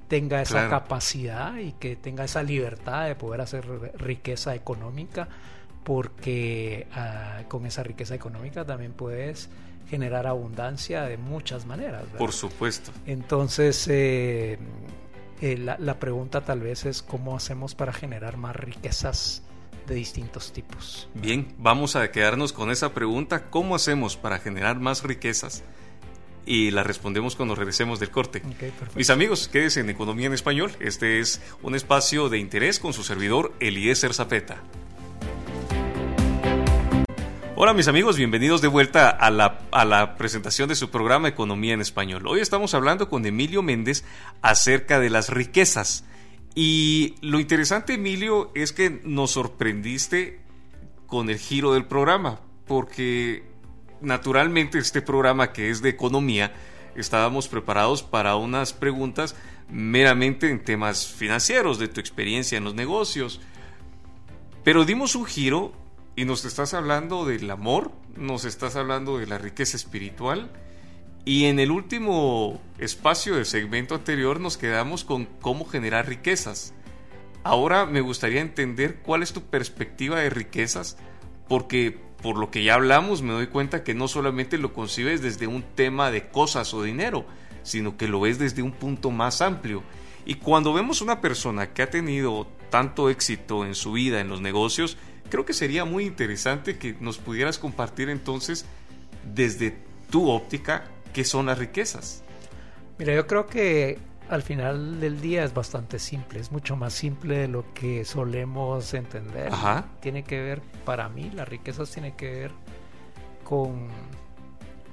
tenga 0.08 0.42
esa 0.42 0.68
capacidad 0.68 1.56
y 1.56 1.72
que 1.72 1.96
tenga 1.96 2.24
esa 2.24 2.42
libertad 2.42 3.06
de 3.06 3.14
poder 3.14 3.40
hacer 3.40 3.66
riqueza 3.98 4.54
económica, 4.54 5.28
porque 5.84 6.86
ah, 6.92 7.42
con 7.48 7.64
esa 7.64 7.82
riqueza 7.82 8.14
económica 8.14 8.64
también 8.64 8.92
puedes 8.92 9.48
generar 9.88 10.26
abundancia 10.26 11.02
de 11.04 11.16
muchas 11.16 11.66
maneras. 11.66 12.04
Por 12.16 12.32
supuesto. 12.32 12.92
Entonces, 13.06 13.86
eh, 13.90 14.58
eh, 15.42 15.58
la, 15.58 15.98
pregunta 15.98 16.42
tal 16.42 16.60
vez 16.60 16.86
es 16.86 17.02
cómo 17.02 17.36
hacemos 17.36 17.74
para 17.74 17.92
generar 17.92 18.36
más 18.36 18.54
riquezas 18.54 19.42
de 19.88 19.96
distintos 19.96 20.52
tipos. 20.52 21.08
Bien, 21.14 21.52
vamos 21.58 21.96
a 21.96 22.08
quedarnos 22.12 22.52
con 22.52 22.70
esa 22.70 22.94
pregunta, 22.94 23.50
¿cómo 23.50 23.74
hacemos 23.74 24.16
para 24.16 24.38
generar 24.38 24.78
más 24.78 25.02
riquezas? 25.02 25.64
Y 26.46 26.70
la 26.70 26.84
respondemos 26.84 27.34
cuando 27.34 27.56
regresemos 27.56 27.98
del 27.98 28.10
corte. 28.10 28.40
Mis 28.94 29.10
amigos, 29.10 29.48
quédense 29.48 29.80
en 29.80 29.90
Economía 29.90 30.26
en 30.26 30.32
Español. 30.32 30.70
Este 30.78 31.18
es 31.18 31.40
un 31.60 31.74
espacio 31.74 32.28
de 32.28 32.38
interés 32.38 32.78
con 32.78 32.92
su 32.92 33.02
servidor 33.02 33.52
Eliezer 33.58 34.14
Zapeta. 34.14 34.62
Hola 37.64 37.74
mis 37.74 37.86
amigos, 37.86 38.16
bienvenidos 38.16 38.60
de 38.60 38.66
vuelta 38.66 39.08
a 39.08 39.30
la, 39.30 39.60
a 39.70 39.84
la, 39.84 40.16
presentación 40.16 40.68
de 40.68 40.74
su 40.74 40.90
programa 40.90 41.28
Economía 41.28 41.74
en 41.74 41.80
Español. 41.80 42.26
Hoy 42.26 42.40
estamos 42.40 42.74
hablando 42.74 43.08
con 43.08 43.24
Emilio 43.24 43.62
Méndez 43.62 44.04
acerca 44.40 44.98
de 44.98 45.10
las 45.10 45.28
riquezas. 45.28 46.04
Y 46.56 47.14
lo 47.20 47.38
interesante, 47.38 47.94
Emilio, 47.94 48.50
es 48.56 48.72
que 48.72 49.00
nos 49.04 49.30
sorprendiste 49.30 50.40
con 51.06 51.30
el 51.30 51.38
giro 51.38 51.72
del 51.72 51.84
programa, 51.84 52.40
porque 52.66 53.44
naturalmente 54.00 54.78
este 54.78 55.00
programa 55.00 55.52
que 55.52 55.70
es 55.70 55.82
de 55.82 55.90
economía, 55.90 56.52
estábamos 56.96 57.46
preparados 57.46 58.02
para 58.02 58.34
unas 58.34 58.72
preguntas 58.72 59.36
meramente 59.70 60.50
en 60.50 60.64
temas 60.64 61.06
financieros, 61.06 61.78
de 61.78 61.86
tu 61.86 62.00
experiencia 62.00 62.58
en 62.58 62.64
los 62.64 62.74
negocios. 62.74 63.40
Pero 64.64 64.84
dimos 64.84 65.14
un 65.14 65.26
giro 65.26 65.80
y 66.14 66.24
nos 66.24 66.44
estás 66.44 66.74
hablando 66.74 67.24
del 67.24 67.50
amor, 67.50 67.90
nos 68.16 68.44
estás 68.44 68.76
hablando 68.76 69.18
de 69.18 69.26
la 69.26 69.38
riqueza 69.38 69.76
espiritual. 69.76 70.50
Y 71.24 71.44
en 71.44 71.58
el 71.60 71.70
último 71.70 72.60
espacio 72.78 73.36
del 73.36 73.46
segmento 73.46 73.94
anterior 73.94 74.40
nos 74.40 74.56
quedamos 74.56 75.04
con 75.04 75.26
cómo 75.40 75.64
generar 75.64 76.08
riquezas. 76.08 76.74
Ahora 77.44 77.86
me 77.86 78.00
gustaría 78.00 78.40
entender 78.40 79.00
cuál 79.02 79.22
es 79.22 79.32
tu 79.32 79.42
perspectiva 79.42 80.20
de 80.20 80.30
riquezas, 80.30 80.96
porque 81.48 81.98
por 82.22 82.38
lo 82.38 82.50
que 82.50 82.62
ya 82.62 82.74
hablamos, 82.74 83.22
me 83.22 83.32
doy 83.32 83.48
cuenta 83.48 83.82
que 83.82 83.94
no 83.94 84.06
solamente 84.06 84.58
lo 84.58 84.72
concibes 84.72 85.22
desde 85.22 85.46
un 85.46 85.62
tema 85.62 86.10
de 86.10 86.28
cosas 86.28 86.72
o 86.74 86.82
dinero, 86.82 87.24
sino 87.62 87.96
que 87.96 88.08
lo 88.08 88.20
ves 88.20 88.38
desde 88.38 88.62
un 88.62 88.72
punto 88.72 89.10
más 89.10 89.42
amplio. 89.42 89.82
Y 90.24 90.36
cuando 90.36 90.72
vemos 90.72 91.00
una 91.02 91.20
persona 91.20 91.72
que 91.72 91.82
ha 91.82 91.90
tenido 91.90 92.46
tanto 92.70 93.10
éxito 93.10 93.64
en 93.64 93.74
su 93.74 93.92
vida, 93.92 94.20
en 94.20 94.28
los 94.28 94.40
negocios, 94.40 94.96
creo 95.32 95.46
que 95.46 95.54
sería 95.54 95.86
muy 95.86 96.04
interesante 96.04 96.76
que 96.76 96.94
nos 97.00 97.16
pudieras 97.16 97.56
compartir 97.56 98.10
entonces 98.10 98.66
desde 99.34 99.78
tu 100.10 100.28
óptica 100.28 100.84
qué 101.14 101.24
son 101.24 101.46
las 101.46 101.56
riquezas. 101.56 102.22
Mira, 102.98 103.14
yo 103.14 103.26
creo 103.26 103.46
que 103.46 103.98
al 104.28 104.42
final 104.42 105.00
del 105.00 105.22
día 105.22 105.42
es 105.42 105.54
bastante 105.54 105.98
simple, 105.98 106.38
es 106.38 106.52
mucho 106.52 106.76
más 106.76 106.92
simple 106.92 107.38
de 107.38 107.48
lo 107.48 107.64
que 107.72 108.04
solemos 108.04 108.92
entender. 108.92 109.50
Tiene 110.00 110.22
que 110.22 110.38
ver, 110.38 110.60
para 110.84 111.08
mí, 111.08 111.30
las 111.34 111.48
riquezas 111.48 111.90
tiene 111.90 112.14
que 112.14 112.30
ver 112.30 112.50
con, 113.42 113.88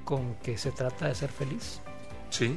con 0.06 0.36
que 0.36 0.58
se 0.58 0.72
trata 0.72 1.10
de 1.10 1.16
ser 1.16 1.32
feliz. 1.32 1.82
Sí. 2.30 2.56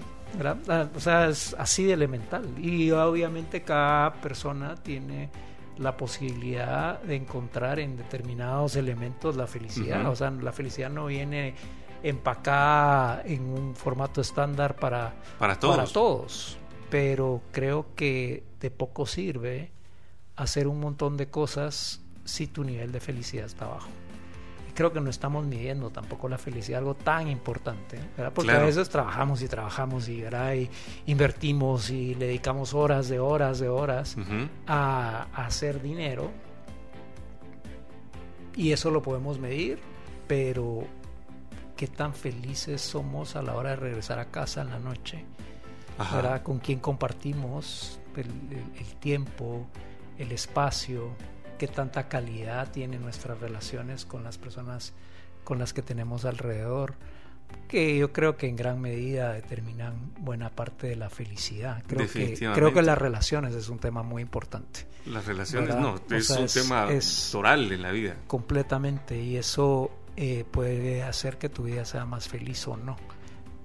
Ah, 0.69 0.87
o 0.95 1.01
sea, 1.01 1.29
es 1.29 1.57
así 1.59 1.83
de 1.83 1.95
elemental. 1.95 2.49
Y 2.61 2.93
obviamente 2.93 3.62
cada 3.62 4.12
persona 4.21 4.77
tiene 4.77 5.31
la 5.79 5.97
posibilidad 5.97 7.00
de 7.02 7.17
encontrar 7.17 7.79
en 7.79 7.97
determinados 7.97 8.76
elementos 8.76 9.37
la 9.37 9.47
felicidad. 9.47 10.09
O 10.09 10.17
sea, 10.17 10.31
la 10.31 10.52
felicidad 10.52 10.91
no 10.91 11.07
viene 11.07 11.55
empacada 12.02 13.23
en 13.25 13.43
un 13.43 13.75
formato 13.75 14.21
estándar 14.21 14.76
para, 14.76 15.14
para, 15.38 15.59
todos. 15.59 15.76
para 15.76 15.88
todos. 15.88 16.59
Pero 16.91 17.41
creo 17.52 17.87
que 17.95 18.45
de 18.61 18.71
poco 18.71 19.07
sirve 19.07 19.71
hacer 20.37 20.67
un 20.67 20.81
montón 20.81 21.17
de 21.17 21.29
cosas 21.29 22.00
si 22.25 22.47
tu 22.47 22.64
nivel 22.64 22.93
de 22.93 23.00
felicidad 23.00 23.47
está 23.47 23.67
bajo 23.67 23.88
creo 24.75 24.93
que 24.93 25.00
no 25.00 25.11
estamos 25.11 25.47
midiendo 25.47 25.91
tampoco 25.91 26.29
la 26.29 26.38
felicidad, 26.38 26.79
algo 26.79 26.95
tan 26.95 27.29
importante, 27.29 27.99
¿verdad? 28.17 28.33
Porque 28.35 28.52
a 28.52 28.59
veces 28.59 28.88
trabajamos 28.88 29.43
y 29.43 29.49
trabajamos 29.49 30.09
y, 30.09 30.25
invertimos 31.07 31.91
y 31.91 32.14
le 32.14 32.26
dedicamos 32.26 32.75
horas 32.75 33.09
de 33.09 33.21
horas 33.21 33.59
de 33.59 33.69
horas 33.69 34.17
a, 34.67 35.26
hacer 35.35 35.83
dinero. 35.83 36.31
Y 38.55 38.73
eso 38.73 38.91
lo 38.91 39.02
podemos 39.02 39.38
medir, 39.38 39.79
pero 40.26 40.85
qué 41.76 41.87
tan 41.87 42.14
felices 42.14 42.81
somos 42.81 43.35
a 43.37 43.43
la 43.43 43.55
hora 43.55 43.71
de 43.71 43.76
regresar 43.76 44.19
a 44.19 44.26
casa 44.26 44.62
en 44.62 44.71
la 44.71 44.79
noche, 44.79 45.25
¿verdad? 45.99 46.43
Con 46.43 46.59
quién 46.59 46.81
compartimos 46.81 47.99
el 48.17 48.95
tiempo, 49.00 49.67
el 50.19 50.33
espacio, 50.33 51.14
qué 51.62 51.69
tanta 51.69 52.09
calidad 52.09 52.73
tienen 52.73 53.02
nuestras 53.02 53.38
relaciones 53.38 54.04
con 54.04 54.25
las 54.25 54.37
personas 54.37 54.95
con 55.45 55.61
las 55.61 55.73
que 55.73 55.81
tenemos 55.81 56.25
alrededor, 56.25 56.95
que 57.69 57.97
yo 57.97 58.12
creo 58.12 58.37
que 58.37 58.49
en 58.49 58.57
gran 58.57 58.81
medida 58.81 59.33
determinan 59.33 60.12
buena 60.19 60.50
parte 60.50 60.88
de 60.88 60.97
la 60.97 61.09
felicidad. 61.09 61.81
Creo 61.87 62.11
que 62.11 62.35
creo 62.52 62.75
que 62.75 62.83
las 62.83 62.99
relaciones 62.99 63.54
es 63.54 63.69
un 63.69 63.78
tema 63.78 64.02
muy 64.02 64.23
importante. 64.23 64.88
Las 65.07 65.25
relaciones 65.25 65.76
no, 65.76 66.00
es 66.11 66.31
un 66.31 66.49
tema 66.49 66.88
toral 67.31 67.71
en 67.71 67.83
la 67.83 67.92
vida. 67.92 68.16
Completamente 68.26 69.23
y 69.23 69.37
eso 69.37 69.92
eh, 70.16 70.45
puede 70.50 71.04
hacer 71.04 71.38
que 71.38 71.49
tu 71.49 71.62
vida 71.62 71.85
sea 71.85 72.04
más 72.07 72.28
feliz 72.28 72.66
o 72.66 72.76
no. 72.76 72.97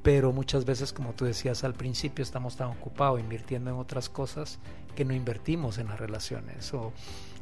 Pero 0.04 0.32
muchas 0.34 0.66
veces, 0.66 0.94
como 0.94 1.14
tú 1.14 1.26
decías 1.26 1.64
al 1.64 1.74
principio, 1.74 2.22
estamos 2.22 2.58
tan 2.58 2.68
ocupados 2.68 3.20
invirtiendo 3.20 3.72
en 3.72 3.78
otras 3.78 4.08
cosas 4.08 4.60
que 4.96 5.04
no 5.04 5.16
invertimos 5.16 5.80
en 5.80 5.88
las 5.88 6.00
relaciones 6.00 6.72
o 6.76 6.94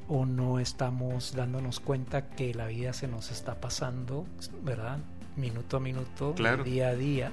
o 0.08 0.26
no 0.26 0.60
estamos 0.60 1.34
dándonos 1.36 1.80
cuenta 1.80 2.30
que 2.30 2.54
la 2.54 2.68
vida 2.68 2.94
se 2.94 3.08
nos 3.08 3.32
está 3.32 3.60
pasando, 3.60 4.26
¿verdad? 4.64 5.00
Minuto 5.36 5.78
a 5.78 5.80
minuto, 5.80 6.34
día 6.64 6.90
a 6.90 6.96
día, 6.96 7.32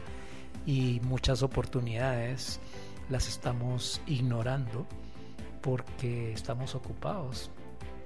y 0.66 1.00
muchas 1.04 1.42
oportunidades 1.42 2.60
las 3.08 3.28
estamos 3.28 4.00
ignorando 4.06 4.86
porque 5.60 6.32
estamos 6.32 6.74
ocupados 6.74 7.50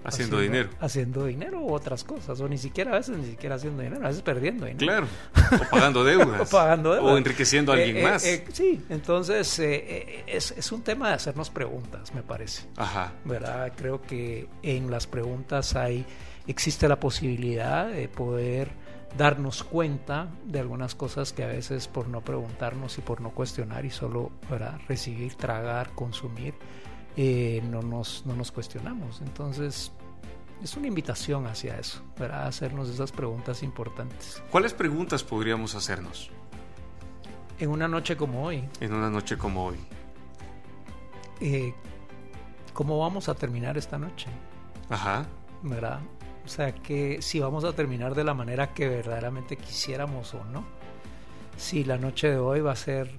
Haciendo, 0.09 0.41
dinero. 0.41 0.71
Haciendo 0.81 1.25
dinero 1.25 1.61
u 1.61 1.73
otras 1.73 2.05
cosas, 2.05 2.41
o 2.41 2.49
ni 2.49 2.59
siquiera 2.59 2.93
a 2.93 2.99
veces 2.99 3.17
ni 3.17 3.27
siquiera 3.27 3.57
haciendo 3.57 3.83
dinero, 3.83 4.05
a 4.05 4.09
veces 4.09 4.23
perdiendo 4.23 4.67
dinero. 4.67 4.87
Claro, 4.87 5.07
o 5.67 5.71
pagando 5.71 6.05
deudas. 6.05 6.41
o 6.41 6.57
pagando 6.57 6.95
deudas. 6.95 7.13
O 7.13 7.17
enriqueciendo 7.17 7.73
a 7.73 7.77
alguien 7.77 7.97
eh, 7.97 8.01
eh, 8.01 8.05
más. 8.05 8.25
Eh, 8.25 8.45
sí, 8.53 8.85
entonces 8.89 9.59
es, 9.59 10.53
es, 10.53 10.73
un 10.73 10.83
tema 10.83 11.09
de 11.09 11.15
hacernos 11.15 11.51
preguntas, 11.51 12.15
me 12.15 12.23
parece. 12.23 12.67
Ajá. 12.77 13.13
¿Verdad? 13.25 13.73
Creo 13.77 14.03
que 14.03 14.49
en 14.63 14.91
las 14.91 15.07
preguntas 15.07 15.77
hay, 15.77 16.05
existe 16.47 16.89
la 16.89 17.01
posibilidad 17.01 17.89
de 17.89 18.09
poder 18.09 18.87
darnos 19.17 19.63
cuenta 19.63 20.29
de 20.45 20.61
algunas 20.61 20.95
cosas 20.95 21.33
que 21.33 21.43
a 21.43 21.47
veces 21.47 21.89
por 21.89 22.09
no 22.09 22.21
preguntarnos 22.21 22.99
y 22.99 23.01
por 23.01 23.21
no 23.21 23.31
cuestionar 23.31 23.85
y 23.85 23.91
solo 23.91 24.31
¿verdad? 24.51 24.79
recibir, 24.89 25.35
tragar, 25.35 25.91
consumir, 25.95 26.55
eh, 27.17 27.63
no, 27.71 27.83
nos, 27.83 28.25
no 28.27 28.37
nos 28.37 28.53
cuestionamos. 28.53 29.23
Entonces, 29.23 29.93
es 30.63 30.77
una 30.77 30.87
invitación 30.89 31.47
hacia 31.47 31.79
eso, 31.79 32.03
para 32.17 32.47
hacernos 32.47 32.89
esas 32.89 33.13
preguntas 33.13 33.63
importantes. 33.63 34.43
¿Cuáles 34.51 34.73
preguntas 34.75 35.23
podríamos 35.23 35.75
hacernos? 35.75 36.31
En 37.59 37.71
una 37.71 37.89
noche 37.89 38.17
como 38.17 38.45
hoy. 38.45 38.69
En 38.81 38.93
una 38.93 39.11
noche 39.11 39.39
como 39.39 39.67
hoy. 39.67 39.77
Eh, 41.41 41.75
¿Cómo 42.73 42.99
vamos 42.99 43.29
a 43.29 43.35
terminar 43.35 43.79
esta 43.79 43.99
noche? 43.99 44.29
Ajá. 44.91 45.27
¿Verdad? 45.63 46.01
O 46.45 46.49
sea, 46.49 46.75
que 46.75 47.21
si 47.23 47.41
vamos 47.41 47.65
a 47.65 47.73
terminar 47.73 48.15
de 48.15 48.25
la 48.25 48.35
manera 48.35 48.73
que 48.73 48.89
verdaderamente 48.89 49.57
quisiéramos 49.57 50.35
o 50.35 50.45
no. 50.45 50.65
Si 51.57 51.85
la 51.85 51.97
noche 51.97 52.29
de 52.29 52.39
hoy 52.39 52.61
va 52.61 52.73
a 52.73 52.77
ser 52.77 53.19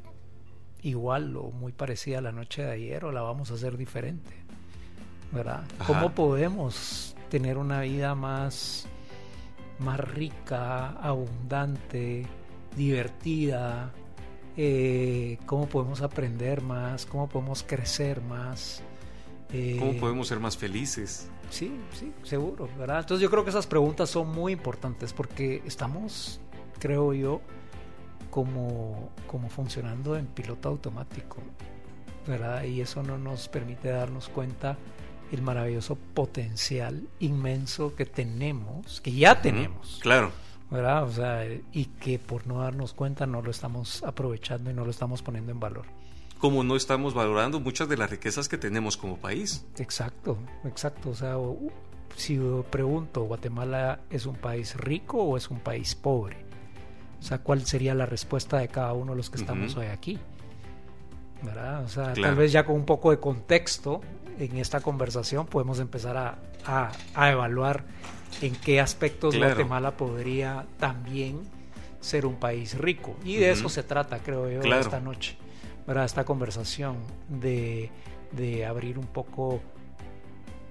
igual 0.81 1.35
o 1.35 1.51
muy 1.51 1.71
parecida 1.71 2.19
a 2.19 2.21
la 2.21 2.31
noche 2.31 2.63
de 2.63 2.71
ayer 2.71 3.05
o 3.05 3.11
la 3.11 3.21
vamos 3.21 3.51
a 3.51 3.55
hacer 3.55 3.77
diferente? 3.77 4.31
¿Verdad? 5.31 5.63
¿Cómo 5.85 6.11
podemos 6.13 7.16
tener 7.29 7.57
una 7.57 7.81
vida 7.81 8.15
más, 8.15 8.87
más 9.79 9.99
rica, 9.99 10.89
abundante, 10.89 12.25
divertida? 12.75 13.91
Eh, 14.55 15.37
¿Cómo 15.45 15.67
podemos 15.67 16.01
aprender 16.01 16.61
más? 16.61 17.05
¿Cómo 17.05 17.29
podemos 17.29 17.63
crecer 17.63 18.21
más? 18.21 18.81
Eh, 19.53 19.77
¿Cómo 19.79 19.93
podemos 19.99 20.27
ser 20.27 20.39
más 20.39 20.57
felices? 20.57 21.29
Sí, 21.49 21.79
sí, 21.93 22.11
seguro, 22.23 22.67
¿verdad? 22.77 22.99
Entonces 22.99 23.21
yo 23.21 23.29
creo 23.29 23.43
que 23.43 23.51
esas 23.51 23.67
preguntas 23.67 24.09
son 24.09 24.29
muy 24.29 24.51
importantes 24.51 25.13
porque 25.13 25.61
estamos, 25.65 26.41
creo 26.79 27.13
yo, 27.13 27.41
como, 28.29 29.09
como 29.27 29.49
funcionando 29.49 30.17
en 30.17 30.25
piloto 30.25 30.69
automático, 30.69 31.37
¿verdad? 32.27 32.63
Y 32.63 32.81
eso 32.81 33.01
no 33.03 33.17
nos 33.17 33.47
permite 33.47 33.89
darnos 33.89 34.27
cuenta 34.27 34.77
el 35.31 35.41
maravilloso 35.41 35.95
potencial 36.13 37.07
inmenso 37.19 37.95
que 37.95 38.05
tenemos, 38.05 39.01
que 39.01 39.11
ya 39.11 39.41
tenemos. 39.41 39.99
Claro. 40.01 40.31
¿verdad? 40.69 41.03
O 41.03 41.11
sea, 41.11 41.45
y 41.71 41.85
que 41.85 42.19
por 42.19 42.47
no 42.47 42.59
darnos 42.59 42.93
cuenta 42.93 43.25
no 43.25 43.41
lo 43.41 43.51
estamos 43.51 44.03
aprovechando 44.03 44.69
y 44.69 44.73
no 44.73 44.83
lo 44.83 44.91
estamos 44.91 45.21
poniendo 45.21 45.51
en 45.51 45.59
valor. 45.59 45.85
Como 46.39 46.63
no 46.63 46.75
estamos 46.75 47.13
valorando 47.13 47.59
muchas 47.59 47.89
de 47.89 47.97
las 47.97 48.09
riquezas 48.09 48.47
que 48.47 48.57
tenemos 48.57 48.97
como 48.97 49.17
país. 49.17 49.65
Exacto, 49.77 50.37
exacto. 50.65 51.09
O 51.09 51.15
sea, 51.15 51.35
si 52.15 52.39
pregunto, 52.69 53.23
¿Guatemala 53.23 54.01
es 54.09 54.25
un 54.25 54.35
país 54.35 54.75
rico 54.75 55.17
o 55.17 55.37
es 55.37 55.49
un 55.49 55.59
país 55.59 55.95
pobre? 55.95 56.37
O 57.19 57.23
sea, 57.23 57.39
¿cuál 57.39 57.65
sería 57.65 57.95
la 57.95 58.05
respuesta 58.05 58.57
de 58.57 58.67
cada 58.67 58.93
uno 58.93 59.13
de 59.13 59.17
los 59.17 59.29
que 59.31 59.37
estamos 59.37 59.75
hoy 59.75 59.87
aquí? 59.87 60.19
¿Verdad? 61.41 61.83
O 61.83 61.87
sea, 61.87 62.13
tal 62.13 62.35
vez 62.35 62.51
ya 62.51 62.65
con 62.65 62.75
un 62.75 62.85
poco 62.85 63.09
de 63.09 63.19
contexto 63.19 64.01
en 64.39 64.57
esta 64.57 64.81
conversación 64.81 65.47
podemos 65.47 65.79
empezar 65.79 66.17
a, 66.17 66.91
a, 67.15 67.31
evaluar 67.31 67.83
en 68.41 68.55
qué 68.55 68.79
aspectos 68.79 69.35
Guatemala 69.37 69.97
podría 69.97 70.65
también 70.79 71.41
ser 71.99 72.25
un 72.25 72.35
país 72.35 72.77
rico. 72.77 73.15
Y 73.23 73.37
de 73.37 73.51
eso 73.51 73.69
se 73.69 73.83
trata, 73.83 74.19
creo 74.19 74.49
yo, 74.49 74.61
esta 74.61 74.99
noche. 74.99 75.37
¿verdad? 75.85 76.05
Esta 76.05 76.25
conversación 76.25 76.97
de, 77.29 77.89
de 78.33 78.65
abrir 78.65 78.99
un 78.99 79.07
poco 79.07 79.61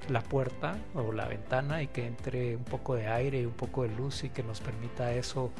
la 0.08 0.20
puerta 0.20 0.76
o 0.94 1.12
la 1.12 1.26
ventana 1.26 1.82
y 1.82 1.88
que 1.88 2.06
entre 2.06 2.54
un 2.54 2.64
poco 2.64 2.94
de 2.94 3.08
aire 3.08 3.40
y 3.40 3.46
un 3.46 3.54
poco 3.54 3.82
de 3.82 3.88
luz 3.88 4.24
y 4.24 4.28
que 4.28 4.42
nos 4.42 4.60
permita 4.60 5.12
eso 5.14 5.50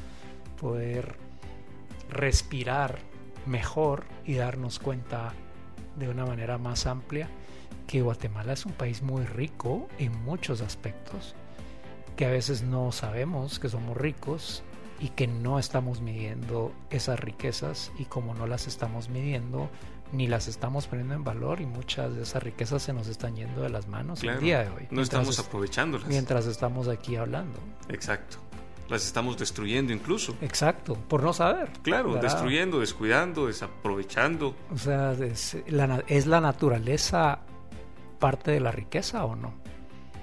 poder 0.60 1.16
respirar 2.10 2.98
mejor 3.46 4.04
y 4.24 4.34
darnos 4.34 4.78
cuenta 4.78 5.32
de 5.96 6.08
una 6.08 6.24
manera 6.26 6.58
más 6.58 6.86
amplia 6.86 7.28
que 7.86 8.02
Guatemala 8.02 8.52
es 8.52 8.66
un 8.66 8.72
país 8.72 9.02
muy 9.02 9.24
rico 9.24 9.88
en 9.98 10.12
muchos 10.24 10.60
aspectos, 10.60 11.34
que 12.16 12.26
a 12.26 12.30
veces 12.30 12.62
no 12.62 12.92
sabemos 12.92 13.58
que 13.58 13.68
somos 13.68 13.96
ricos 13.96 14.62
y 14.98 15.10
que 15.10 15.26
no 15.26 15.58
estamos 15.58 16.00
midiendo 16.00 16.72
esas 16.90 17.20
riquezas 17.20 17.92
y 17.98 18.06
como 18.06 18.34
no 18.34 18.46
las 18.46 18.66
estamos 18.66 19.08
midiendo 19.08 19.70
ni 20.12 20.28
las 20.28 20.46
estamos 20.48 20.86
poniendo 20.86 21.14
en 21.14 21.24
valor 21.24 21.60
y 21.60 21.66
muchas 21.66 22.14
de 22.14 22.22
esas 22.22 22.42
riquezas 22.42 22.82
se 22.82 22.92
nos 22.92 23.08
están 23.08 23.34
yendo 23.34 23.62
de 23.62 23.70
las 23.70 23.88
manos 23.88 24.22
el 24.22 24.38
día 24.38 24.60
de 24.60 24.70
hoy. 24.70 24.86
No 24.90 25.02
estamos 25.02 25.38
aprovechándolas. 25.38 26.08
Mientras 26.08 26.46
estamos 26.46 26.88
aquí 26.88 27.16
hablando. 27.16 27.58
Exacto. 27.88 28.38
Las 28.88 29.04
estamos 29.04 29.36
destruyendo 29.36 29.92
incluso. 29.92 30.36
Exacto, 30.40 30.94
por 30.94 31.20
no 31.20 31.32
saber. 31.32 31.70
Claro, 31.82 32.14
destruyendo, 32.14 32.78
descuidando, 32.78 33.48
desaprovechando. 33.48 34.54
O 34.72 34.78
sea, 34.78 35.12
es 35.12 35.56
la, 35.66 36.04
¿es 36.06 36.26
la 36.26 36.40
naturaleza 36.40 37.40
parte 38.18 38.50
de 38.50 38.60
la 38.60 38.70
riqueza 38.70 39.24
o 39.24 39.36
no? 39.36 39.54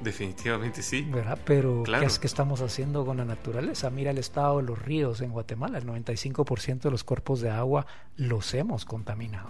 Definitivamente 0.01 0.82
sí. 0.82 1.03
¿verdad? 1.03 1.39
Pero 1.45 1.84
¿qué 1.84 2.06
es 2.06 2.19
que 2.19 2.27
estamos 2.27 2.62
haciendo 2.62 3.06
con 3.06 3.17
la 3.17 3.25
naturaleza? 3.25 3.89
Mira 3.89 4.12
el 4.12 4.17
estado 4.17 4.58
de 4.58 4.63
los 4.63 4.82
ríos 4.82 5.21
en 5.21 5.32
Guatemala, 5.32 5.77
el 5.77 5.86
95% 5.86 6.82
de 6.82 6.91
los 6.91 7.03
cuerpos 7.03 7.39
de 7.41 7.49
agua 7.51 7.86
los 8.17 8.53
hemos 8.53 8.86
contaminado. 8.86 9.49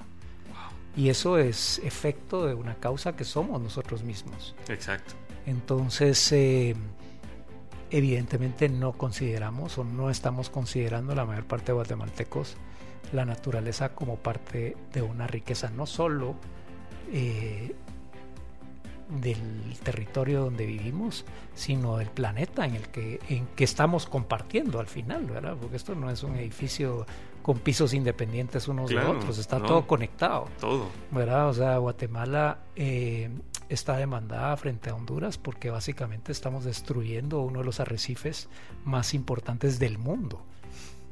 Y 0.96 1.10
eso 1.10 1.40
es 1.40 1.80
efecto 1.84 2.46
de 2.46 2.54
una 2.54 2.76
causa 2.76 3.16
que 3.16 3.24
somos 3.24 3.60
nosotros 3.60 4.04
mismos. 4.04 4.54
Exacto. 4.68 5.16
Entonces, 5.48 6.32
eh, 6.32 6.76
evidentemente 7.90 8.70
no 8.70 8.94
consideramos 8.94 9.80
o 9.80 9.84
no 9.84 10.12
estamos 10.12 10.52
considerando 10.52 11.16
la 11.16 11.26
mayor 11.26 11.46
parte 11.46 11.68
de 11.68 11.74
guatemaltecos 11.74 12.58
la 13.14 13.26
naturaleza 13.26 13.90
como 13.90 14.18
parte 14.18 14.76
de 14.92 15.02
una 15.02 15.28
riqueza, 15.28 15.70
no 15.70 15.86
solo 15.86 16.36
eh, 17.12 17.76
del 19.10 19.38
territorio 19.84 20.42
donde 20.42 20.66
vivimos, 20.66 21.26
sino 21.54 21.98
del 21.98 22.10
planeta 22.10 22.66
en 22.66 22.76
el 22.76 22.88
que, 22.90 23.20
en 23.30 23.48
que 23.48 23.64
estamos 23.64 24.06
compartiendo 24.06 24.80
al 24.80 24.88
final, 24.88 25.26
¿verdad? 25.26 25.56
Porque 25.60 25.78
esto 25.78 25.96
no 25.96 26.10
es 26.10 26.24
un 26.24 26.36
edificio 26.36 27.06
con 27.42 27.60
pisos 27.60 27.94
independientes 27.94 28.68
unos 28.68 28.90
de 28.90 29.00
otros, 29.00 29.38
está 29.38 29.62
todo 29.62 29.86
conectado. 29.86 30.48
Todo. 30.60 30.88
¿Verdad? 31.12 31.50
O 31.50 31.54
sea, 31.54 31.78
Guatemala 31.78 32.60
eh, 32.76 33.30
está 33.70 33.98
demandada 33.98 34.56
frente 34.58 34.90
a 34.90 34.96
Honduras 34.96 35.38
porque 35.38 35.70
básicamente 35.70 36.32
estamos 36.32 36.64
destruyendo 36.64 37.42
uno 37.42 37.60
de 37.60 37.66
los 37.66 37.80
arrecifes 37.80 38.50
más 38.86 39.14
importantes 39.14 39.78
del 39.78 39.98
mundo, 39.98 40.46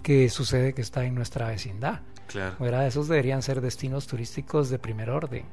que 0.01 0.29
sucede 0.29 0.73
que 0.73 0.81
está 0.81 1.05
en 1.05 1.15
nuestra 1.15 1.47
vecindad. 1.49 2.01
Claro. 2.27 2.55
¿verdad? 2.59 2.87
Esos 2.87 3.09
deberían 3.09 3.41
ser 3.41 3.59
destinos 3.59 4.07
turísticos 4.07 4.69
de 4.69 4.79
primer 4.79 5.09
orden. 5.09 5.43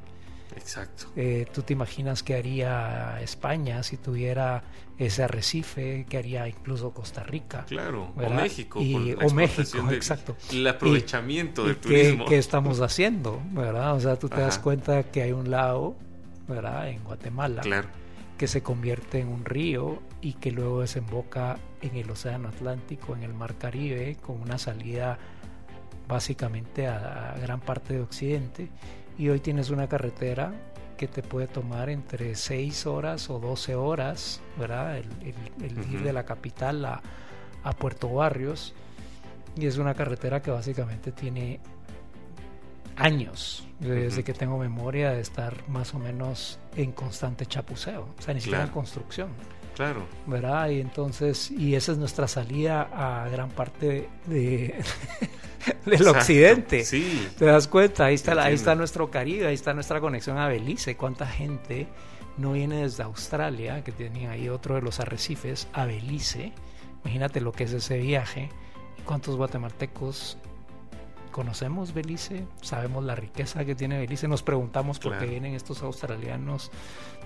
Exacto. 0.56 1.06
Eh, 1.16 1.46
¿Tú 1.52 1.62
te 1.62 1.72
imaginas 1.72 2.22
qué 2.22 2.34
haría 2.34 3.20
España 3.20 3.82
si 3.82 3.96
tuviera 3.96 4.64
ese 4.98 5.22
arrecife? 5.22 6.06
¿Qué 6.08 6.18
haría 6.18 6.48
incluso 6.48 6.92
Costa 6.92 7.22
Rica? 7.22 7.64
Claro, 7.66 8.12
o 8.16 8.30
México. 8.30 8.80
o 8.80 9.30
México, 9.30 9.90
exacto. 9.90 10.36
El 10.50 10.66
aprovechamiento 10.66 11.64
del 11.64 11.76
turismo. 11.76 12.24
Qué, 12.26 12.38
estamos 12.38 12.80
haciendo? 12.80 13.40
¿verdad? 13.52 13.94
O 13.94 14.00
sea, 14.00 14.18
tú 14.18 14.28
te 14.28 14.40
das 14.40 14.58
cuenta 14.58 15.04
que 15.04 15.22
hay 15.22 15.32
un 15.32 15.50
lago, 15.50 15.96
¿verdad? 16.46 16.88
En 16.88 17.02
Guatemala. 17.04 17.62
Claro. 17.62 17.88
Que 18.36 18.46
se 18.46 18.62
convierte 18.62 19.18
en 19.20 19.28
un 19.28 19.44
río 19.44 20.00
y 20.20 20.34
que 20.34 20.52
luego 20.52 20.80
desemboca 20.80 21.58
en 21.82 21.96
el 21.96 22.10
Océano 22.10 22.48
Atlántico, 22.48 23.14
en 23.14 23.22
el 23.22 23.34
Mar 23.34 23.56
Caribe, 23.56 24.16
con 24.20 24.40
una 24.40 24.58
salida 24.58 25.18
básicamente 26.06 26.86
a 26.86 27.36
gran 27.40 27.60
parte 27.60 27.94
de 27.94 28.00
Occidente 28.00 28.70
y 29.18 29.28
hoy 29.28 29.40
tienes 29.40 29.70
una 29.70 29.88
carretera 29.88 30.52
que 30.96 31.08
te 31.08 31.22
puede 31.22 31.48
tomar 31.48 31.90
entre 31.90 32.34
6 32.34 32.86
horas 32.86 33.28
o 33.30 33.38
12 33.38 33.74
horas, 33.74 34.40
¿verdad? 34.58 34.98
El, 34.98 35.06
ir 35.60 36.02
de 36.02 36.12
la 36.12 36.24
capital 36.24 36.84
a, 36.84 37.02
Puerto 37.78 38.08
Barrios. 38.08 38.74
Y 39.56 39.66
es 39.66 39.76
una 39.76 39.92
carretera 39.92 40.40
que 40.40 40.50
básicamente 40.50 41.12
tiene 41.12 41.60
años, 42.96 43.66
desde 43.78 44.24
que 44.24 44.32
tengo 44.32 44.56
memoria, 44.56 45.10
de 45.10 45.20
estar 45.20 45.68
más 45.68 45.94
o 45.94 45.98
menos 45.98 46.58
en 46.76 46.92
constante 46.92 47.44
chapuceo, 47.44 48.08
o 48.18 48.22
sea, 48.22 48.32
ni 48.32 48.40
siquiera 48.40 48.64
en 48.64 48.70
construcción. 48.70 49.28
Claro. 49.78 50.08
¿Verdad? 50.26 50.70
Y 50.70 50.80
entonces, 50.80 51.52
y 51.52 51.76
esa 51.76 51.92
es 51.92 51.98
nuestra 51.98 52.26
salida 52.26 52.88
a 52.92 53.28
gran 53.28 53.48
parte 53.48 54.08
de, 54.26 54.74
del 55.86 56.08
occidente. 56.08 56.84
Sí. 56.84 57.28
¿Te 57.38 57.44
das 57.44 57.68
cuenta? 57.68 58.06
Ahí 58.06 58.16
está, 58.16 58.42
ahí 58.42 58.54
está 58.54 58.74
nuestro 58.74 59.08
Caribe, 59.08 59.46
ahí 59.46 59.54
está 59.54 59.74
nuestra 59.74 60.00
conexión 60.00 60.36
a 60.36 60.48
Belice. 60.48 60.96
¿Cuánta 60.96 61.28
gente 61.28 61.86
no 62.38 62.54
viene 62.54 62.82
desde 62.82 63.04
Australia, 63.04 63.84
que 63.84 63.92
tenía 63.92 64.32
ahí 64.32 64.48
otro 64.48 64.74
de 64.74 64.82
los 64.82 64.98
arrecifes, 64.98 65.68
a 65.72 65.86
Belice? 65.86 66.52
Imagínate 67.04 67.40
lo 67.40 67.52
que 67.52 67.62
es 67.62 67.72
ese 67.72 67.98
viaje. 67.98 68.48
¿Cuántos 69.04 69.36
guatemaltecos 69.36 70.38
conocemos 71.30 71.94
Belice? 71.94 72.48
¿Sabemos 72.62 73.04
la 73.04 73.14
riqueza 73.14 73.64
que 73.64 73.76
tiene 73.76 73.96
Belice? 74.00 74.26
Nos 74.26 74.42
preguntamos 74.42 74.98
por 74.98 75.16
qué 75.18 75.26
vienen 75.26 75.54
estos 75.54 75.84
australianos 75.84 76.72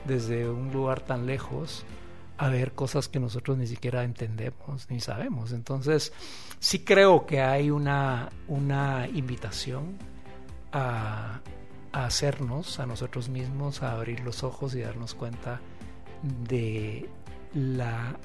desde 0.05 0.51
un 0.51 0.71
lugar 0.71 1.01
tan 1.01 1.25
lejos 1.25 1.87
a 2.39 2.49
ver 2.49 2.73
cosas 2.73 3.09
que 3.09 3.21
nosotros 3.21 3.59
ni 3.59 3.67
siquiera 3.67 4.05
entendemos 4.05 4.89
ni 4.91 5.01
sabemos. 5.01 5.53
Entonces, 5.53 6.13
sí 6.59 6.81
creo 6.81 7.27
que 7.27 7.41
hay 7.41 7.71
una, 7.71 8.31
una 8.49 9.09
invitación 9.09 9.97
a, 10.73 11.41
hacernos 11.93 12.81
a 12.81 12.87
nosotros 12.87 13.29
mismos, 13.29 13.83
a 13.83 13.93
abrir 13.93 14.21
los 14.21 14.43
ojos 14.43 14.75
y 14.75 14.81
darnos 14.81 15.15
cuenta 15.15 15.61
de 16.49 17.07
la, 17.53 18.17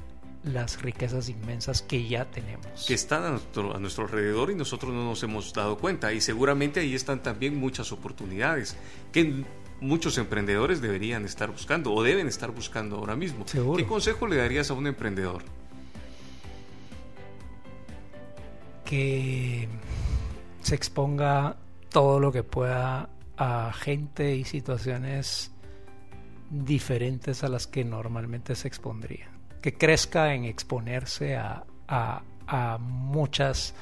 las 0.43 0.81
riquezas 0.81 1.27
inmensas 1.27 1.81
que 1.81 2.07
ya 2.07 2.25
tenemos. 2.31 2.85
Que 2.87 2.93
están 2.93 3.23
a 3.23 3.31
nuestro, 3.31 3.75
a 3.75 3.79
nuestro, 3.79 4.05
alrededor 4.05 4.51
y 4.51 4.55
nosotros 4.55 4.93
no 4.93 5.03
nos 5.03 5.21
hemos 5.23 5.53
dado 5.53 5.77
cuenta. 5.77 6.13
Y 6.13 6.21
seguramente 6.21 6.79
ahí 6.79 6.95
están 6.95 7.21
también 7.21 7.57
muchas 7.57 7.91
oportunidades 7.91 8.77
que 9.11 9.43
muchos 9.79 10.17
emprendedores 10.17 10.81
deberían 10.81 11.25
estar 11.25 11.51
buscando 11.51 11.93
o 11.93 12.03
deben 12.03 12.27
estar 12.27 12.51
buscando 12.51 12.97
ahora 12.97 13.15
mismo. 13.15 13.45
¿Qué 13.45 13.85
consejo 13.85 14.27
le 14.27 14.37
darías 14.37 14.69
a 14.71 14.73
un 14.73 14.87
emprendedor? 14.87 15.43
Que 18.85 19.67
se 20.61 20.75
exponga 20.75 21.57
todo 21.89 22.19
lo 22.19 22.31
que 22.31 22.43
pueda 22.43 23.09
a 23.37 23.71
gente 23.73 24.35
y 24.35 24.43
situaciones 24.43 25.51
diferentes 26.49 27.43
a 27.43 27.49
las 27.49 27.67
que 27.67 27.83
normalmente 27.83 28.55
se 28.55 28.67
expondría. 28.67 29.29
Que 29.61 29.73
crezca 29.73 30.33
en 30.33 30.45
exponerse 30.45 31.35
a, 31.35 31.65
a, 31.87 32.23
a 32.47 32.77
muchas 32.79 33.73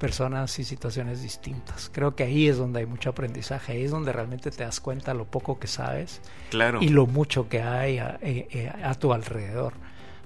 personas 0.00 0.58
y 0.58 0.64
situaciones 0.64 1.22
distintas. 1.22 1.90
Creo 1.92 2.16
que 2.16 2.24
ahí 2.24 2.48
es 2.48 2.56
donde 2.58 2.80
hay 2.80 2.86
mucho 2.86 3.10
aprendizaje, 3.10 3.74
ahí 3.74 3.84
es 3.84 3.92
donde 3.92 4.12
realmente 4.12 4.50
te 4.50 4.64
das 4.64 4.80
cuenta 4.80 5.14
lo 5.14 5.26
poco 5.26 5.60
que 5.60 5.68
sabes 5.68 6.20
claro. 6.48 6.82
y 6.82 6.88
lo 6.88 7.06
mucho 7.06 7.48
que 7.48 7.62
hay 7.62 7.98
a, 7.98 8.18
eh, 8.22 8.48
eh, 8.50 8.94
tu 8.98 9.12
alrededor. 9.12 9.74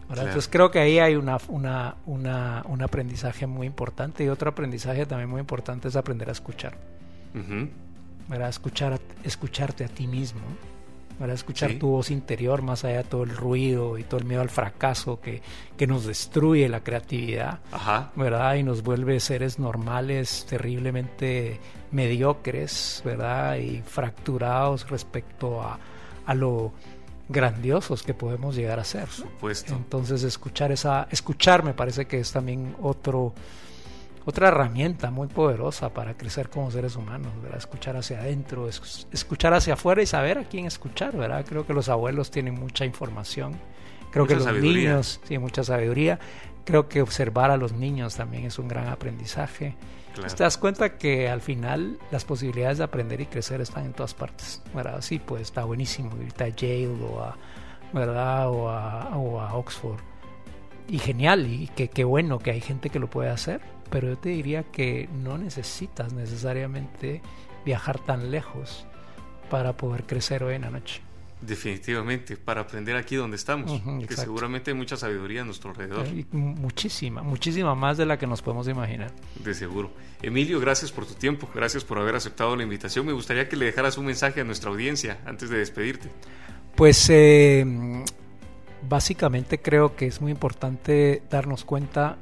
Entonces 0.08 0.48
creo 0.48 0.70
que 0.70 0.78
ahí 0.78 0.98
hay 0.98 1.16
una, 1.16 1.38
una, 1.48 1.96
una, 2.06 2.62
un 2.68 2.82
aprendizaje 2.82 3.46
muy 3.46 3.66
importante 3.66 4.22
y 4.22 4.28
otro 4.28 4.50
aprendizaje 4.50 5.06
también 5.06 5.28
muy 5.28 5.40
importante 5.40 5.88
es 5.88 5.96
aprender 5.96 6.28
a 6.28 6.32
escuchar. 6.32 6.76
Escuchar, 8.48 9.00
escucharte 9.24 9.84
a 9.84 9.88
ti 9.88 10.06
mismo 10.06 10.40
para 11.18 11.32
escuchar 11.32 11.78
tu 11.78 11.88
voz 11.88 12.10
interior 12.10 12.62
más 12.62 12.84
allá 12.84 12.98
de 12.98 13.04
todo 13.04 13.22
el 13.22 13.36
ruido 13.36 13.98
y 13.98 14.04
todo 14.04 14.18
el 14.18 14.26
miedo 14.26 14.42
al 14.42 14.50
fracaso 14.50 15.20
que, 15.20 15.42
que 15.76 15.86
nos 15.86 16.06
destruye 16.06 16.68
la 16.68 16.80
creatividad, 16.80 17.60
¿verdad? 18.16 18.54
Y 18.56 18.62
nos 18.62 18.82
vuelve 18.82 19.20
seres 19.20 19.58
normales, 19.58 20.46
terriblemente 20.48 21.60
mediocres, 21.92 23.02
¿verdad? 23.04 23.56
Y 23.56 23.82
fracturados 23.82 24.88
respecto 24.90 25.62
a, 25.62 25.78
a 26.26 26.34
lo 26.34 26.72
grandiosos 27.28 28.02
que 28.02 28.14
podemos 28.14 28.56
llegar 28.56 28.78
a 28.80 28.84
ser. 28.84 29.08
supuesto. 29.08 29.74
Entonces 29.74 30.22
escuchar 30.24 30.72
esa, 30.72 31.08
escuchar 31.10 31.62
me 31.64 31.74
parece 31.74 32.06
que 32.06 32.20
es 32.20 32.32
también 32.32 32.76
otro 32.82 33.34
otra 34.26 34.48
herramienta 34.48 35.10
muy 35.10 35.28
poderosa 35.28 35.90
para 35.92 36.16
crecer 36.16 36.48
como 36.48 36.70
seres 36.70 36.96
humanos, 36.96 37.32
¿verdad? 37.42 37.58
Escuchar 37.58 37.96
hacia 37.96 38.20
adentro, 38.20 38.68
escuchar 38.68 39.52
hacia 39.52 39.74
afuera 39.74 40.02
y 40.02 40.06
saber 40.06 40.38
a 40.38 40.44
quién 40.44 40.66
escuchar, 40.66 41.16
¿verdad? 41.16 41.44
Creo 41.46 41.66
que 41.66 41.74
los 41.74 41.88
abuelos 41.88 42.30
tienen 42.30 42.54
mucha 42.54 42.86
información, 42.86 43.54
creo 44.10 44.26
que 44.26 44.36
los 44.36 44.52
niños, 44.54 45.20
sí, 45.24 45.38
mucha 45.38 45.62
sabiduría, 45.62 46.18
creo 46.64 46.88
que 46.88 47.02
observar 47.02 47.50
a 47.50 47.58
los 47.58 47.72
niños 47.72 48.16
también 48.16 48.46
es 48.46 48.58
un 48.58 48.68
gran 48.68 48.88
aprendizaje. 48.88 49.76
Te 50.14 50.44
das 50.44 50.56
cuenta 50.56 50.96
que 50.96 51.28
al 51.28 51.40
final 51.40 51.98
las 52.12 52.24
posibilidades 52.24 52.78
de 52.78 52.84
aprender 52.84 53.20
y 53.20 53.26
crecer 53.26 53.60
están 53.60 53.84
en 53.84 53.92
todas 53.92 54.14
partes, 54.14 54.62
¿verdad? 54.72 55.00
Sí, 55.02 55.18
pues 55.18 55.42
está 55.42 55.64
buenísimo 55.64 56.10
irte 56.22 56.44
a 56.44 56.48
Yale 56.48 56.96
o 57.02 57.20
a, 57.20 57.36
¿verdad? 57.92 58.48
O 58.48 58.70
a, 58.70 59.16
o 59.16 59.40
a 59.40 59.54
Oxford. 59.54 59.98
Y 60.86 60.98
genial, 60.98 61.46
y 61.46 61.66
qué 61.68 62.04
bueno 62.04 62.38
que 62.38 62.52
hay 62.52 62.60
gente 62.60 62.90
que 62.90 63.00
lo 63.00 63.08
puede 63.08 63.30
hacer 63.30 63.60
pero 63.94 64.08
yo 64.08 64.18
te 64.18 64.30
diría 64.30 64.64
que 64.64 65.08
no 65.22 65.38
necesitas 65.38 66.12
necesariamente 66.12 67.22
viajar 67.64 68.00
tan 68.00 68.32
lejos 68.32 68.86
para 69.48 69.76
poder 69.76 70.02
crecer 70.02 70.42
hoy 70.42 70.56
en 70.56 70.62
la 70.62 70.70
noche. 70.70 71.00
Definitivamente, 71.40 72.36
para 72.36 72.62
aprender 72.62 72.96
aquí 72.96 73.14
donde 73.14 73.36
estamos, 73.36 73.80
que 74.08 74.16
seguramente 74.16 74.72
hay 74.72 74.76
mucha 74.76 74.96
sabiduría 74.96 75.42
a 75.42 75.44
nuestro 75.44 75.70
alrededor. 75.70 76.08
muchísima, 76.32 77.22
muchísima 77.22 77.76
más 77.76 77.96
de 77.96 78.04
la 78.04 78.18
que 78.18 78.26
nos 78.26 78.42
podemos 78.42 78.66
imaginar. 78.66 79.12
De 79.36 79.54
seguro. 79.54 79.92
Emilio, 80.22 80.58
gracias 80.58 80.90
por 80.90 81.06
tu 81.06 81.14
tiempo, 81.14 81.48
gracias 81.54 81.84
por 81.84 82.00
haber 82.00 82.16
aceptado 82.16 82.56
la 82.56 82.64
invitación. 82.64 83.06
Me 83.06 83.12
gustaría 83.12 83.48
que 83.48 83.54
le 83.54 83.66
dejaras 83.66 83.96
un 83.96 84.06
mensaje 84.06 84.40
a 84.40 84.44
nuestra 84.44 84.70
audiencia 84.70 85.20
antes 85.24 85.50
de 85.50 85.58
despedirte. 85.58 86.10
Pues 86.74 87.08
eh, 87.10 87.64
básicamente 88.88 89.62
creo 89.62 89.94
que 89.94 90.08
es 90.08 90.20
muy 90.20 90.32
importante 90.32 91.22
darnos 91.30 91.64
cuenta 91.64 92.18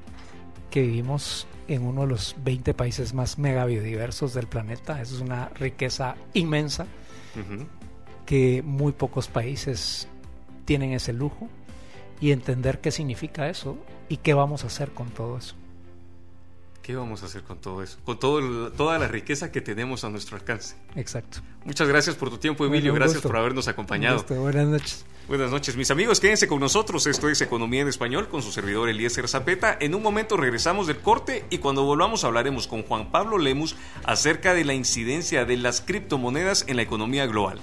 que 0.72 0.80
vivimos 0.80 1.46
en 1.68 1.82
uno 1.82 2.00
de 2.00 2.06
los 2.08 2.34
20 2.42 2.72
países 2.72 3.12
más 3.12 3.38
mega 3.38 3.66
biodiversos 3.66 4.32
del 4.32 4.46
planeta. 4.46 5.00
Eso 5.02 5.16
es 5.16 5.20
una 5.20 5.50
riqueza 5.50 6.16
inmensa 6.32 6.86
que 8.24 8.62
muy 8.64 8.92
pocos 8.92 9.28
países 9.28 10.08
tienen 10.64 10.92
ese 10.92 11.12
lujo 11.12 11.48
y 12.20 12.32
entender 12.32 12.80
qué 12.80 12.90
significa 12.90 13.50
eso 13.50 13.76
y 14.08 14.16
qué 14.16 14.32
vamos 14.32 14.64
a 14.64 14.68
hacer 14.68 14.92
con 14.92 15.10
todo 15.10 15.36
eso. 15.36 15.54
¿Qué 16.82 16.96
vamos 16.96 17.22
a 17.22 17.26
hacer 17.26 17.42
con 17.42 17.58
todo 17.58 17.82
eso? 17.82 17.98
Con 18.04 18.18
todo 18.18 18.72
toda 18.72 18.98
la 18.98 19.06
riqueza 19.06 19.52
que 19.52 19.60
tenemos 19.60 20.02
a 20.02 20.10
nuestro 20.10 20.36
alcance. 20.36 20.74
Exacto. 20.96 21.38
Muchas 21.64 21.86
gracias 21.86 22.16
por 22.16 22.28
tu 22.28 22.38
tiempo, 22.38 22.66
Emilio. 22.66 22.92
gracias 22.92 23.22
por 23.22 23.36
habernos 23.36 23.68
acompañado. 23.68 24.24
Buenas 24.28 24.66
noches. 24.66 25.04
Buenas 25.28 25.52
noches, 25.52 25.76
mis 25.76 25.90
amigos. 25.92 26.18
Quédense 26.18 26.48
con 26.48 26.58
nosotros. 26.58 27.06
Esto 27.06 27.28
es 27.28 27.40
Economía 27.40 27.82
en 27.82 27.88
Español 27.88 28.28
con 28.28 28.42
su 28.42 28.50
servidor 28.50 28.88
Eliezer 28.88 29.28
Zapeta. 29.28 29.76
En 29.80 29.94
un 29.94 30.02
momento 30.02 30.36
regresamos 30.36 30.88
del 30.88 30.98
corte 30.98 31.44
y 31.48 31.58
cuando 31.58 31.84
volvamos 31.84 32.24
hablaremos 32.24 32.66
con 32.66 32.82
Juan 32.82 33.12
Pablo 33.12 33.38
Lemus 33.38 33.76
acerca 34.04 34.52
de 34.52 34.64
la 34.64 34.74
incidencia 34.74 35.44
de 35.44 35.56
las 35.56 35.80
criptomonedas 35.80 36.64
en 36.66 36.76
la 36.76 36.82
economía 36.82 37.26
global. 37.26 37.60